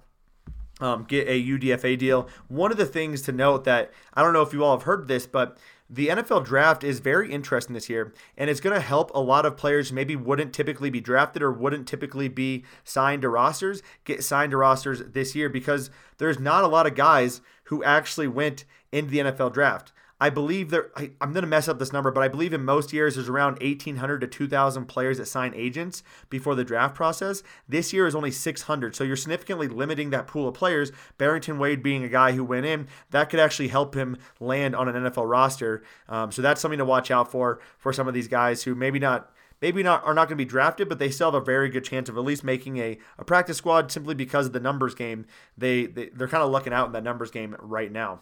um, 0.80 1.04
get 1.04 1.28
a 1.28 1.42
UDFA 1.42 1.98
deal. 1.98 2.28
One 2.48 2.70
of 2.70 2.76
the 2.76 2.86
things 2.86 3.22
to 3.22 3.32
note 3.32 3.64
that 3.64 3.92
I 4.14 4.22
don't 4.22 4.32
know 4.32 4.42
if 4.42 4.52
you 4.52 4.64
all 4.64 4.76
have 4.76 4.84
heard 4.84 5.08
this, 5.08 5.26
but 5.26 5.56
the 5.88 6.08
NFL 6.08 6.46
draft 6.46 6.82
is 6.84 7.00
very 7.00 7.30
interesting 7.30 7.74
this 7.74 7.90
year, 7.90 8.14
and 8.38 8.48
it's 8.48 8.60
going 8.60 8.74
to 8.74 8.80
help 8.80 9.10
a 9.14 9.20
lot 9.20 9.44
of 9.44 9.58
players 9.58 9.92
maybe 9.92 10.16
wouldn't 10.16 10.54
typically 10.54 10.88
be 10.88 11.02
drafted 11.02 11.42
or 11.42 11.52
wouldn't 11.52 11.86
typically 11.86 12.28
be 12.28 12.64
signed 12.82 13.22
to 13.22 13.28
rosters 13.28 13.82
get 14.04 14.24
signed 14.24 14.52
to 14.52 14.56
rosters 14.56 15.02
this 15.12 15.34
year 15.34 15.50
because 15.50 15.90
there's 16.16 16.38
not 16.38 16.64
a 16.64 16.68
lot 16.68 16.86
of 16.86 16.94
guys 16.94 17.42
who 17.64 17.84
actually 17.84 18.26
went 18.26 18.64
into 18.90 19.10
the 19.10 19.18
NFL 19.18 19.52
draft. 19.52 19.92
I 20.22 20.30
believe 20.30 20.70
there. 20.70 20.92
I, 20.94 21.10
am 21.20 21.32
going 21.32 21.42
to 21.42 21.48
mess 21.48 21.66
up 21.66 21.80
this 21.80 21.92
number, 21.92 22.12
but 22.12 22.22
I 22.22 22.28
believe 22.28 22.52
in 22.52 22.64
most 22.64 22.92
years 22.92 23.16
there's 23.16 23.28
around 23.28 23.60
1,800 23.60 24.20
to 24.20 24.28
2,000 24.28 24.84
players 24.86 25.18
that 25.18 25.26
sign 25.26 25.52
agents 25.52 26.04
before 26.30 26.54
the 26.54 26.62
draft 26.62 26.94
process. 26.94 27.42
This 27.68 27.92
year 27.92 28.06
is 28.06 28.14
only 28.14 28.30
600, 28.30 28.94
so 28.94 29.02
you're 29.02 29.16
significantly 29.16 29.66
limiting 29.66 30.10
that 30.10 30.28
pool 30.28 30.46
of 30.46 30.54
players. 30.54 30.92
Barrington 31.18 31.58
Wade 31.58 31.82
being 31.82 32.04
a 32.04 32.08
guy 32.08 32.32
who 32.32 32.44
went 32.44 32.66
in, 32.66 32.86
that 33.10 33.30
could 33.30 33.40
actually 33.40 33.66
help 33.66 33.96
him 33.96 34.16
land 34.38 34.76
on 34.76 34.88
an 34.88 34.94
NFL 34.94 35.28
roster. 35.28 35.82
Um, 36.08 36.30
so 36.30 36.40
that's 36.40 36.60
something 36.60 36.78
to 36.78 36.84
watch 36.84 37.10
out 37.10 37.28
for 37.28 37.58
for 37.76 37.92
some 37.92 38.06
of 38.06 38.14
these 38.14 38.28
guys 38.28 38.62
who 38.62 38.76
maybe 38.76 39.00
not 39.00 39.32
maybe 39.60 39.82
not 39.82 40.04
are 40.04 40.14
not 40.14 40.28
going 40.28 40.38
to 40.38 40.44
be 40.44 40.48
drafted, 40.48 40.88
but 40.88 41.00
they 41.00 41.10
still 41.10 41.32
have 41.32 41.42
a 41.42 41.44
very 41.44 41.68
good 41.68 41.84
chance 41.84 42.08
of 42.08 42.16
at 42.16 42.22
least 42.22 42.44
making 42.44 42.76
a, 42.76 42.96
a 43.18 43.24
practice 43.24 43.56
squad 43.56 43.90
simply 43.90 44.14
because 44.14 44.46
of 44.46 44.52
the 44.52 44.60
numbers 44.60 44.94
game. 44.94 45.26
They, 45.58 45.86
they 45.86 46.10
they're 46.10 46.28
kind 46.28 46.44
of 46.44 46.52
lucking 46.52 46.72
out 46.72 46.86
in 46.86 46.92
that 46.92 47.02
numbers 47.02 47.32
game 47.32 47.56
right 47.58 47.90
now. 47.90 48.20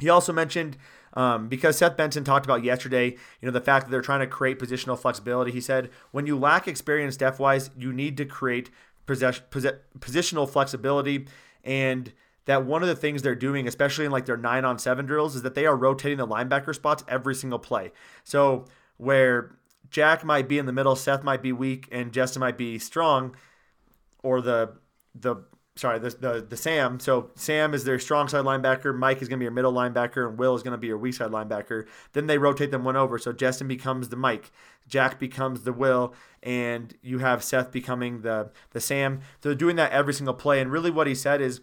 He 0.00 0.08
also 0.08 0.32
mentioned 0.32 0.76
um, 1.14 1.48
because 1.48 1.78
Seth 1.78 1.96
Benson 1.96 2.24
talked 2.24 2.46
about 2.46 2.64
yesterday, 2.64 3.10
you 3.10 3.46
know, 3.46 3.50
the 3.50 3.60
fact 3.60 3.86
that 3.86 3.90
they're 3.90 4.00
trying 4.00 4.20
to 4.20 4.26
create 4.26 4.58
positional 4.58 4.98
flexibility. 4.98 5.50
He 5.52 5.60
said, 5.60 5.90
when 6.10 6.26
you 6.26 6.38
lack 6.38 6.66
experience 6.66 7.16
depth 7.16 7.38
wise, 7.38 7.70
you 7.76 7.92
need 7.92 8.16
to 8.16 8.24
create 8.24 8.70
possess- 9.06 9.42
poss- 9.50 9.66
positional 9.98 10.48
flexibility. 10.48 11.26
And 11.64 12.12
that 12.46 12.64
one 12.64 12.82
of 12.82 12.88
the 12.88 12.96
things 12.96 13.22
they're 13.22 13.34
doing, 13.34 13.68
especially 13.68 14.04
in 14.04 14.10
like 14.10 14.26
their 14.26 14.36
nine 14.36 14.64
on 14.64 14.78
seven 14.78 15.06
drills, 15.06 15.36
is 15.36 15.42
that 15.42 15.54
they 15.54 15.66
are 15.66 15.76
rotating 15.76 16.18
the 16.18 16.26
linebacker 16.26 16.74
spots 16.74 17.04
every 17.08 17.34
single 17.34 17.58
play. 17.58 17.92
So 18.24 18.64
where 18.96 19.56
Jack 19.90 20.24
might 20.24 20.48
be 20.48 20.58
in 20.58 20.66
the 20.66 20.72
middle, 20.72 20.96
Seth 20.96 21.22
might 21.22 21.42
be 21.42 21.52
weak, 21.52 21.88
and 21.92 22.12
Justin 22.12 22.40
might 22.40 22.56
be 22.56 22.78
strong, 22.78 23.36
or 24.22 24.40
the 24.40 24.72
the 25.14 25.36
sorry, 25.76 25.98
the, 25.98 26.10
the, 26.10 26.46
the 26.48 26.56
Sam. 26.56 27.00
So 27.00 27.30
Sam 27.34 27.74
is 27.74 27.84
their 27.84 27.98
strong 27.98 28.28
side 28.28 28.44
linebacker. 28.44 28.94
Mike 28.96 29.22
is 29.22 29.28
going 29.28 29.38
to 29.38 29.42
be 29.42 29.44
your 29.44 29.52
middle 29.52 29.72
linebacker, 29.72 30.28
and 30.28 30.38
Will 30.38 30.54
is 30.54 30.62
going 30.62 30.72
to 30.72 30.78
be 30.78 30.88
your 30.88 30.98
weak 30.98 31.14
side 31.14 31.30
linebacker. 31.30 31.86
Then 32.12 32.26
they 32.26 32.38
rotate 32.38 32.70
them 32.70 32.84
one 32.84 32.96
over. 32.96 33.18
So 33.18 33.32
Justin 33.32 33.68
becomes 33.68 34.08
the 34.10 34.16
Mike, 34.16 34.52
Jack 34.86 35.18
becomes 35.18 35.62
the 35.62 35.72
Will, 35.72 36.14
and 36.42 36.94
you 37.02 37.18
have 37.18 37.42
Seth 37.42 37.72
becoming 37.72 38.22
the 38.22 38.50
the 38.70 38.80
Sam. 38.80 39.20
So 39.42 39.48
they're 39.48 39.54
doing 39.54 39.76
that 39.76 39.92
every 39.92 40.14
single 40.14 40.34
play. 40.34 40.60
And 40.60 40.70
really, 40.70 40.90
what 40.90 41.06
he 41.06 41.14
said 41.14 41.40
is. 41.40 41.60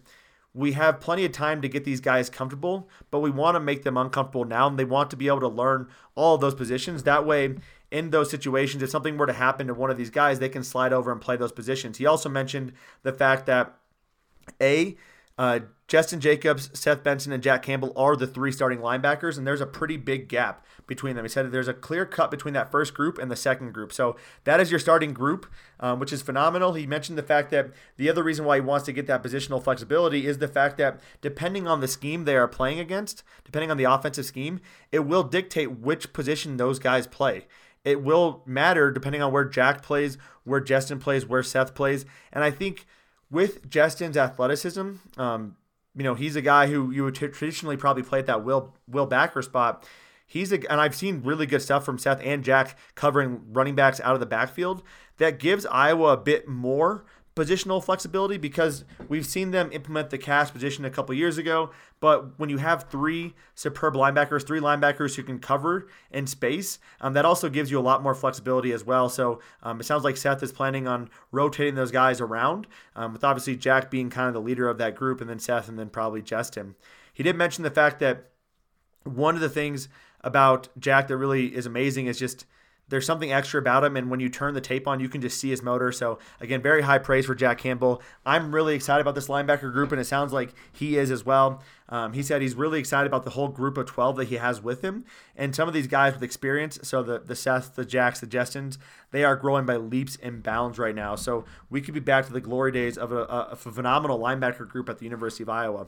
We 0.52 0.72
have 0.72 0.98
plenty 0.98 1.24
of 1.24 1.30
time 1.30 1.62
to 1.62 1.68
get 1.68 1.84
these 1.84 2.00
guys 2.00 2.28
comfortable, 2.28 2.88
but 3.12 3.20
we 3.20 3.30
want 3.30 3.54
to 3.54 3.60
make 3.60 3.84
them 3.84 3.96
uncomfortable 3.96 4.44
now, 4.44 4.66
and 4.66 4.76
they 4.76 4.84
want 4.84 5.08
to 5.10 5.16
be 5.16 5.28
able 5.28 5.38
to 5.38 5.48
learn 5.48 5.88
all 6.16 6.38
those 6.38 6.56
positions. 6.56 7.04
That 7.04 7.24
way, 7.24 7.54
in 7.92 8.10
those 8.10 8.30
situations, 8.30 8.82
if 8.82 8.90
something 8.90 9.16
were 9.16 9.28
to 9.28 9.32
happen 9.32 9.68
to 9.68 9.74
one 9.74 9.90
of 9.90 9.96
these 9.96 10.10
guys, 10.10 10.40
they 10.40 10.48
can 10.48 10.64
slide 10.64 10.92
over 10.92 11.12
and 11.12 11.20
play 11.20 11.36
those 11.36 11.52
positions. 11.52 11.98
He 11.98 12.06
also 12.06 12.28
mentioned 12.28 12.72
the 13.04 13.12
fact 13.12 13.46
that 13.46 13.76
a, 14.60 14.96
uh, 15.38 15.60
Justin 15.88 16.20
Jacobs, 16.20 16.70
Seth 16.78 17.02
Benson, 17.02 17.32
and 17.32 17.42
Jack 17.42 17.62
Campbell 17.62 17.92
are 17.96 18.14
the 18.14 18.26
three 18.26 18.52
starting 18.52 18.78
linebackers, 18.78 19.38
and 19.38 19.46
there's 19.46 19.62
a 19.62 19.66
pretty 19.66 19.96
big 19.96 20.28
gap 20.28 20.64
between 20.86 21.16
them. 21.16 21.24
He 21.24 21.28
said 21.28 21.50
there's 21.50 21.66
a 21.66 21.72
clear 21.72 22.04
cut 22.04 22.30
between 22.30 22.52
that 22.54 22.70
first 22.70 22.92
group 22.92 23.16
and 23.16 23.30
the 23.30 23.36
second 23.36 23.72
group. 23.72 23.92
So 23.92 24.16
that 24.44 24.60
is 24.60 24.70
your 24.70 24.78
starting 24.78 25.14
group, 25.14 25.46
um, 25.80 25.98
which 25.98 26.12
is 26.12 26.20
phenomenal. 26.20 26.74
He 26.74 26.86
mentioned 26.86 27.16
the 27.16 27.22
fact 27.22 27.50
that 27.52 27.70
the 27.96 28.10
other 28.10 28.22
reason 28.22 28.44
why 28.44 28.56
he 28.56 28.60
wants 28.60 28.84
to 28.86 28.92
get 28.92 29.06
that 29.06 29.22
positional 29.22 29.64
flexibility 29.64 30.26
is 30.26 30.38
the 30.38 30.46
fact 30.46 30.76
that 30.76 31.00
depending 31.22 31.66
on 31.66 31.80
the 31.80 31.88
scheme 31.88 32.24
they 32.24 32.36
are 32.36 32.46
playing 32.46 32.78
against, 32.78 33.22
depending 33.44 33.70
on 33.70 33.76
the 33.76 33.84
offensive 33.84 34.26
scheme, 34.26 34.60
it 34.92 35.00
will 35.00 35.22
dictate 35.22 35.78
which 35.78 36.12
position 36.12 36.56
those 36.56 36.78
guys 36.78 37.06
play. 37.06 37.46
It 37.82 38.02
will 38.02 38.42
matter 38.44 38.90
depending 38.90 39.22
on 39.22 39.32
where 39.32 39.46
Jack 39.46 39.82
plays, 39.82 40.18
where 40.44 40.60
Justin 40.60 40.98
plays, 40.98 41.24
where 41.24 41.42
Seth 41.42 41.74
plays. 41.74 42.04
And 42.30 42.44
I 42.44 42.50
think– 42.50 42.86
with 43.30 43.68
Justin's 43.68 44.16
athleticism, 44.16 44.92
um, 45.16 45.56
you 45.94 46.04
know, 46.04 46.14
he's 46.14 46.36
a 46.36 46.42
guy 46.42 46.66
who 46.66 46.90
you 46.90 47.04
would 47.04 47.14
t- 47.14 47.28
traditionally 47.28 47.76
probably 47.76 48.02
play 48.02 48.20
at 48.20 48.26
that 48.26 48.44
will 48.44 48.76
will 48.88 49.06
backer 49.06 49.42
spot. 49.42 49.86
He's 50.26 50.52
a, 50.52 50.70
and 50.70 50.80
I've 50.80 50.94
seen 50.94 51.22
really 51.24 51.46
good 51.46 51.62
stuff 51.62 51.84
from 51.84 51.98
Seth 51.98 52.20
and 52.22 52.44
Jack 52.44 52.78
covering 52.94 53.40
running 53.52 53.74
backs 53.74 54.00
out 54.00 54.14
of 54.14 54.20
the 54.20 54.26
backfield 54.26 54.82
that 55.18 55.38
gives 55.40 55.66
Iowa 55.66 56.12
a 56.12 56.16
bit 56.16 56.46
more 56.46 57.04
positional 57.36 57.82
flexibility 57.82 58.36
because 58.36 58.84
we've 59.08 59.24
seen 59.24 59.50
them 59.50 59.70
implement 59.72 60.10
the 60.10 60.18
cash 60.18 60.50
position 60.50 60.84
a 60.84 60.90
couple 60.90 61.14
years 61.14 61.38
ago. 61.38 61.70
But 62.00 62.38
when 62.38 62.50
you 62.50 62.58
have 62.58 62.90
three 62.90 63.34
superb 63.54 63.94
linebackers, 63.94 64.46
three 64.46 64.60
linebackers 64.60 65.14
who 65.14 65.22
can 65.22 65.38
cover 65.38 65.88
in 66.10 66.26
space, 66.26 66.78
um, 67.00 67.12
that 67.12 67.24
also 67.24 67.48
gives 67.48 67.70
you 67.70 67.78
a 67.78 67.80
lot 67.80 68.02
more 68.02 68.14
flexibility 68.14 68.72
as 68.72 68.84
well. 68.84 69.08
So 69.08 69.40
um, 69.62 69.80
it 69.80 69.84
sounds 69.84 70.02
like 70.02 70.16
Seth 70.16 70.42
is 70.42 70.52
planning 70.52 70.88
on 70.88 71.08
rotating 71.30 71.76
those 71.76 71.90
guys 71.92 72.20
around, 72.20 72.66
um, 72.96 73.12
with 73.12 73.24
obviously 73.24 73.56
Jack 73.56 73.90
being 73.90 74.10
kind 74.10 74.28
of 74.28 74.34
the 74.34 74.40
leader 74.40 74.68
of 74.68 74.78
that 74.78 74.96
group, 74.96 75.20
and 75.20 75.30
then 75.30 75.38
Seth, 75.38 75.68
and 75.68 75.78
then 75.78 75.88
probably 75.88 76.22
Justin. 76.22 76.74
He 77.12 77.22
did 77.22 77.36
mention 77.36 77.64
the 77.64 77.70
fact 77.70 78.00
that 78.00 78.30
one 79.04 79.34
of 79.34 79.40
the 79.40 79.48
things 79.48 79.88
about 80.22 80.68
Jack 80.78 81.08
that 81.08 81.16
really 81.16 81.54
is 81.54 81.66
amazing 81.66 82.06
is 82.06 82.18
just 82.18 82.44
there's 82.90 83.06
something 83.06 83.32
extra 83.32 83.60
about 83.60 83.84
him, 83.84 83.96
and 83.96 84.10
when 84.10 84.20
you 84.20 84.28
turn 84.28 84.54
the 84.54 84.60
tape 84.60 84.86
on, 84.86 85.00
you 85.00 85.08
can 85.08 85.20
just 85.20 85.40
see 85.40 85.50
his 85.50 85.62
motor. 85.62 85.90
So 85.92 86.18
again, 86.40 86.60
very 86.60 86.82
high 86.82 86.98
praise 86.98 87.26
for 87.26 87.34
Jack 87.34 87.58
Campbell. 87.58 88.02
I'm 88.26 88.54
really 88.54 88.74
excited 88.74 89.00
about 89.00 89.14
this 89.14 89.28
linebacker 89.28 89.72
group, 89.72 89.92
and 89.92 90.00
it 90.00 90.04
sounds 90.04 90.32
like 90.32 90.52
he 90.72 90.98
is 90.98 91.10
as 91.10 91.24
well. 91.24 91.62
Um, 91.88 92.12
he 92.12 92.22
said 92.22 92.42
he's 92.42 92.54
really 92.54 92.78
excited 92.78 93.06
about 93.06 93.24
the 93.24 93.30
whole 93.30 93.48
group 93.48 93.76
of 93.76 93.86
12 93.86 94.16
that 94.16 94.28
he 94.28 94.36
has 94.36 94.62
with 94.62 94.82
him, 94.82 95.04
and 95.36 95.54
some 95.54 95.66
of 95.66 95.74
these 95.74 95.86
guys 95.86 96.14
with 96.14 96.22
experience. 96.22 96.78
So 96.82 97.02
the 97.02 97.20
the 97.20 97.36
Seth, 97.36 97.74
the 97.74 97.84
Jacks, 97.84 98.20
the 98.20 98.26
Justins, 98.26 98.78
they 99.10 99.24
are 99.24 99.36
growing 99.36 99.66
by 99.66 99.76
leaps 99.76 100.16
and 100.22 100.42
bounds 100.42 100.78
right 100.78 100.94
now. 100.94 101.16
So 101.16 101.44
we 101.68 101.80
could 101.80 101.94
be 101.94 102.00
back 102.00 102.26
to 102.26 102.32
the 102.32 102.40
glory 102.40 102.72
days 102.72 102.98
of 102.98 103.12
a, 103.12 103.22
a, 103.22 103.48
a 103.52 103.56
phenomenal 103.56 104.18
linebacker 104.18 104.68
group 104.68 104.88
at 104.88 104.98
the 104.98 105.04
University 105.04 105.42
of 105.42 105.48
Iowa. 105.48 105.86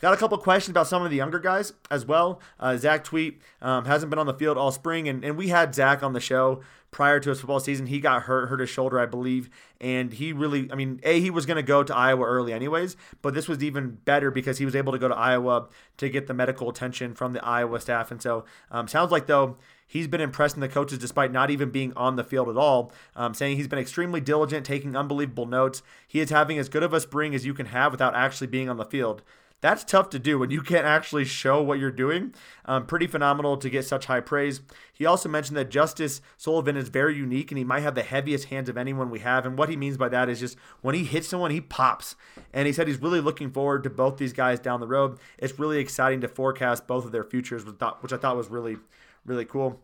Got 0.00 0.14
a 0.14 0.16
couple 0.16 0.38
questions 0.38 0.70
about 0.70 0.86
some 0.86 1.02
of 1.02 1.10
the 1.10 1.16
younger 1.18 1.38
guys 1.38 1.74
as 1.90 2.06
well. 2.06 2.40
Uh, 2.58 2.76
Zach 2.78 3.04
Tweet 3.04 3.40
um, 3.60 3.84
hasn't 3.84 4.08
been 4.08 4.18
on 4.18 4.26
the 4.26 4.34
field 4.34 4.56
all 4.56 4.72
spring, 4.72 5.08
and, 5.08 5.22
and 5.22 5.36
we 5.36 5.48
had 5.48 5.74
Zach 5.74 6.02
on 6.02 6.14
the 6.14 6.20
show 6.20 6.62
prior 6.90 7.20
to 7.20 7.28
his 7.28 7.40
football 7.40 7.60
season. 7.60 7.86
He 7.86 8.00
got 8.00 8.22
hurt, 8.22 8.48
hurt 8.48 8.60
his 8.60 8.70
shoulder, 8.70 8.98
I 8.98 9.04
believe, 9.04 9.50
and 9.78 10.12
he 10.12 10.32
really, 10.32 10.72
I 10.72 10.74
mean, 10.74 11.00
A, 11.02 11.20
he 11.20 11.30
was 11.30 11.44
going 11.44 11.58
to 11.58 11.62
go 11.62 11.82
to 11.82 11.94
Iowa 11.94 12.24
early 12.24 12.52
anyways, 12.52 12.96
but 13.20 13.34
this 13.34 13.46
was 13.46 13.62
even 13.62 13.98
better 14.06 14.30
because 14.30 14.56
he 14.56 14.64
was 14.64 14.74
able 14.74 14.92
to 14.92 14.98
go 14.98 15.06
to 15.06 15.14
Iowa 15.14 15.68
to 15.98 16.08
get 16.08 16.26
the 16.26 16.34
medical 16.34 16.70
attention 16.70 17.14
from 17.14 17.34
the 17.34 17.44
Iowa 17.44 17.78
staff. 17.78 18.10
And 18.10 18.22
so, 18.22 18.46
um, 18.70 18.88
sounds 18.88 19.12
like, 19.12 19.26
though, 19.26 19.58
he's 19.86 20.08
been 20.08 20.22
impressing 20.22 20.60
the 20.60 20.68
coaches 20.68 20.98
despite 20.98 21.30
not 21.30 21.50
even 21.50 21.70
being 21.70 21.92
on 21.94 22.16
the 22.16 22.24
field 22.24 22.48
at 22.48 22.56
all, 22.56 22.90
um, 23.14 23.34
saying 23.34 23.58
he's 23.58 23.68
been 23.68 23.78
extremely 23.78 24.22
diligent, 24.22 24.64
taking 24.64 24.96
unbelievable 24.96 25.46
notes. 25.46 25.82
He 26.08 26.20
is 26.20 26.30
having 26.30 26.58
as 26.58 26.70
good 26.70 26.82
of 26.82 26.94
a 26.94 27.00
spring 27.00 27.34
as 27.34 27.44
you 27.44 27.52
can 27.52 27.66
have 27.66 27.92
without 27.92 28.14
actually 28.14 28.46
being 28.46 28.70
on 28.70 28.78
the 28.78 28.86
field. 28.86 29.22
That's 29.60 29.84
tough 29.84 30.08
to 30.10 30.18
do 30.18 30.38
when 30.38 30.50
you 30.50 30.62
can't 30.62 30.86
actually 30.86 31.26
show 31.26 31.62
what 31.62 31.78
you're 31.78 31.90
doing. 31.90 32.34
Um, 32.64 32.86
pretty 32.86 33.06
phenomenal 33.06 33.58
to 33.58 33.68
get 33.68 33.84
such 33.84 34.06
high 34.06 34.20
praise. 34.20 34.62
He 34.92 35.04
also 35.04 35.28
mentioned 35.28 35.56
that 35.58 35.70
Justice 35.70 36.22
Sullivan 36.38 36.76
is 36.76 36.88
very 36.88 37.14
unique 37.14 37.50
and 37.50 37.58
he 37.58 37.64
might 37.64 37.80
have 37.80 37.94
the 37.94 38.02
heaviest 38.02 38.46
hands 38.46 38.70
of 38.70 38.78
anyone 38.78 39.10
we 39.10 39.18
have. 39.18 39.44
And 39.44 39.58
what 39.58 39.68
he 39.68 39.76
means 39.76 39.98
by 39.98 40.08
that 40.08 40.30
is 40.30 40.40
just 40.40 40.56
when 40.80 40.94
he 40.94 41.04
hits 41.04 41.28
someone, 41.28 41.50
he 41.50 41.60
pops. 41.60 42.16
And 42.54 42.66
he 42.66 42.72
said 42.72 42.88
he's 42.88 43.02
really 43.02 43.20
looking 43.20 43.50
forward 43.50 43.82
to 43.84 43.90
both 43.90 44.16
these 44.16 44.32
guys 44.32 44.60
down 44.60 44.80
the 44.80 44.86
road. 44.86 45.18
It's 45.36 45.58
really 45.58 45.78
exciting 45.78 46.22
to 46.22 46.28
forecast 46.28 46.86
both 46.86 47.04
of 47.04 47.12
their 47.12 47.24
futures, 47.24 47.64
which 48.00 48.12
I 48.12 48.16
thought 48.16 48.36
was 48.36 48.48
really, 48.48 48.78
really 49.26 49.44
cool. 49.44 49.82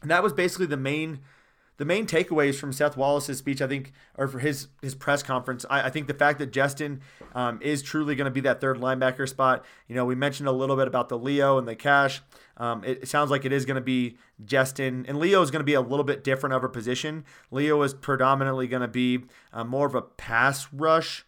And 0.00 0.10
that 0.10 0.22
was 0.22 0.32
basically 0.32 0.66
the 0.66 0.76
main 0.76 1.20
the 1.78 1.84
main 1.84 2.06
takeaways 2.06 2.56
from 2.56 2.72
Seth 2.72 2.96
Wallace's 2.96 3.38
speech, 3.38 3.62
I 3.62 3.66
think, 3.66 3.92
or 4.16 4.28
for 4.28 4.38
his 4.38 4.68
his 4.82 4.94
press 4.94 5.22
conference, 5.22 5.64
I, 5.70 5.86
I 5.86 5.90
think 5.90 6.06
the 6.06 6.14
fact 6.14 6.38
that 6.38 6.52
Justin 6.52 7.00
um, 7.34 7.58
is 7.62 7.82
truly 7.82 8.14
going 8.14 8.26
to 8.26 8.30
be 8.30 8.40
that 8.42 8.60
third 8.60 8.78
linebacker 8.78 9.28
spot. 9.28 9.64
You 9.88 9.94
know, 9.94 10.04
we 10.04 10.14
mentioned 10.14 10.48
a 10.48 10.52
little 10.52 10.76
bit 10.76 10.86
about 10.86 11.08
the 11.08 11.18
Leo 11.18 11.58
and 11.58 11.66
the 11.66 11.74
Cash. 11.74 12.22
Um, 12.58 12.84
it, 12.84 13.00
it, 13.02 13.08
sounds 13.08 13.30
like 13.30 13.44
it 13.44 13.52
is 13.52 13.64
going 13.64 13.76
to 13.76 13.80
be 13.80 14.18
Justin, 14.44 15.06
and 15.08 15.18
Leo 15.18 15.40
is 15.42 15.50
going 15.50 15.60
to 15.60 15.64
be 15.64 15.74
a 15.74 15.80
little 15.80 16.04
bit 16.04 16.22
different 16.22 16.54
of 16.54 16.62
a 16.62 16.68
position. 16.68 17.24
Leo 17.50 17.82
is 17.82 17.94
predominantly 17.94 18.68
going 18.68 18.82
to 18.82 18.88
be 18.88 19.24
uh, 19.52 19.64
more 19.64 19.86
of 19.86 19.94
a 19.94 20.02
pass 20.02 20.68
rush 20.72 21.24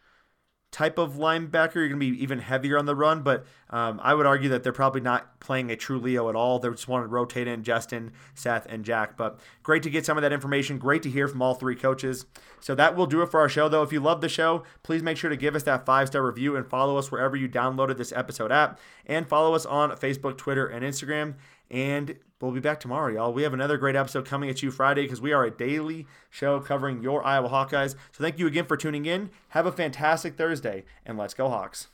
type 0.75 0.99
of 0.99 1.13
linebacker. 1.13 1.77
You're 1.77 1.89
going 1.89 2.01
to 2.01 2.11
be 2.11 2.21
even 2.21 2.41
heavier 2.41 2.77
on 2.77 2.85
the 2.85 2.97
run, 2.97 3.23
but 3.23 3.47
um, 3.71 4.01
I 4.03 4.13
would 4.13 4.27
argue 4.27 4.49
that 4.49 4.65
they're 4.65 4.73
probably 4.73 5.01
not 5.01 5.39
playing 5.39 5.71
a 5.71 5.77
true 5.77 6.01
Leo 6.01 6.29
at 6.29 6.35
all. 6.35 6.59
They 6.59 6.69
just 6.69 6.89
want 6.89 7.05
to 7.05 7.09
rotate 7.09 7.47
in 7.47 7.63
Justin, 7.63 8.11
Seth, 8.35 8.67
and 8.69 8.85
Jack. 8.85 9.17
But 9.17 9.39
great 9.63 9.85
to 9.85 9.91
get 9.91 10.05
some 10.05 10.19
of 10.19 10.23
that 10.23 10.33
information. 10.33 10.79
Great 10.79 11.05
to 11.05 11.11
hear 11.11 11.29
from 11.29 11.41
all 11.43 11.55
three 11.55 11.77
coaches. 11.77 12.27
So 12.61 12.75
that 12.75 12.97
will 12.97 13.07
do 13.07 13.23
it 13.23 13.31
for 13.31 13.39
our 13.39 13.49
show, 13.49 13.69
though. 13.69 13.85
If 13.85 13.93
you 13.93 14.01
love 14.01 14.21
the 14.21 14.29
show, 14.29 14.65
please 14.83 15.01
make 15.01 15.17
sure 15.17 15.31
to 15.31 15.37
give 15.37 15.55
us 15.55 15.63
that 15.63 15.87
five 15.87 16.09
star 16.09 16.27
review 16.27 16.57
and 16.57 16.67
follow 16.67 16.97
us 16.97 17.09
wherever 17.13 17.37
you 17.37 17.49
downloaded 17.49 17.97
this 17.97 18.11
episode 18.11 18.51
app. 18.51 18.81
And 19.07 19.29
follow 19.29 19.55
us 19.55 19.65
on 19.65 19.91
Facebook, 19.93 20.37
Twitter, 20.37 20.67
and 20.67 20.85
Instagram. 20.85 21.35
And 21.75 22.15
we'll 22.41 22.53
be 22.53 22.61
back 22.61 22.79
tomorrow, 22.79 23.13
y'all. 23.13 23.33
We 23.33 23.43
have 23.43 23.53
another 23.53 23.77
great 23.77 23.97
episode 23.97 24.27
coming 24.27 24.49
at 24.49 24.63
you 24.63 24.71
Friday 24.71 25.03
because 25.03 25.21
we 25.21 25.33
are 25.33 25.45
a 25.45 25.51
daily 25.51 26.07
show 26.31 26.61
covering 26.61 27.03
your 27.03 27.25
Iowa 27.25 27.49
Hawkeyes. 27.49 27.97
So 28.13 28.23
thank 28.23 28.39
you 28.39 28.47
again 28.47 28.67
for 28.67 28.77
tuning 28.77 29.07
in. 29.07 29.31
Have 29.49 29.67
a 29.67 29.73
fantastic 29.73 30.37
Thursday, 30.37 30.85
and 31.05 31.19
let's 31.19 31.35
go, 31.35 31.49
Hawks. 31.49 31.89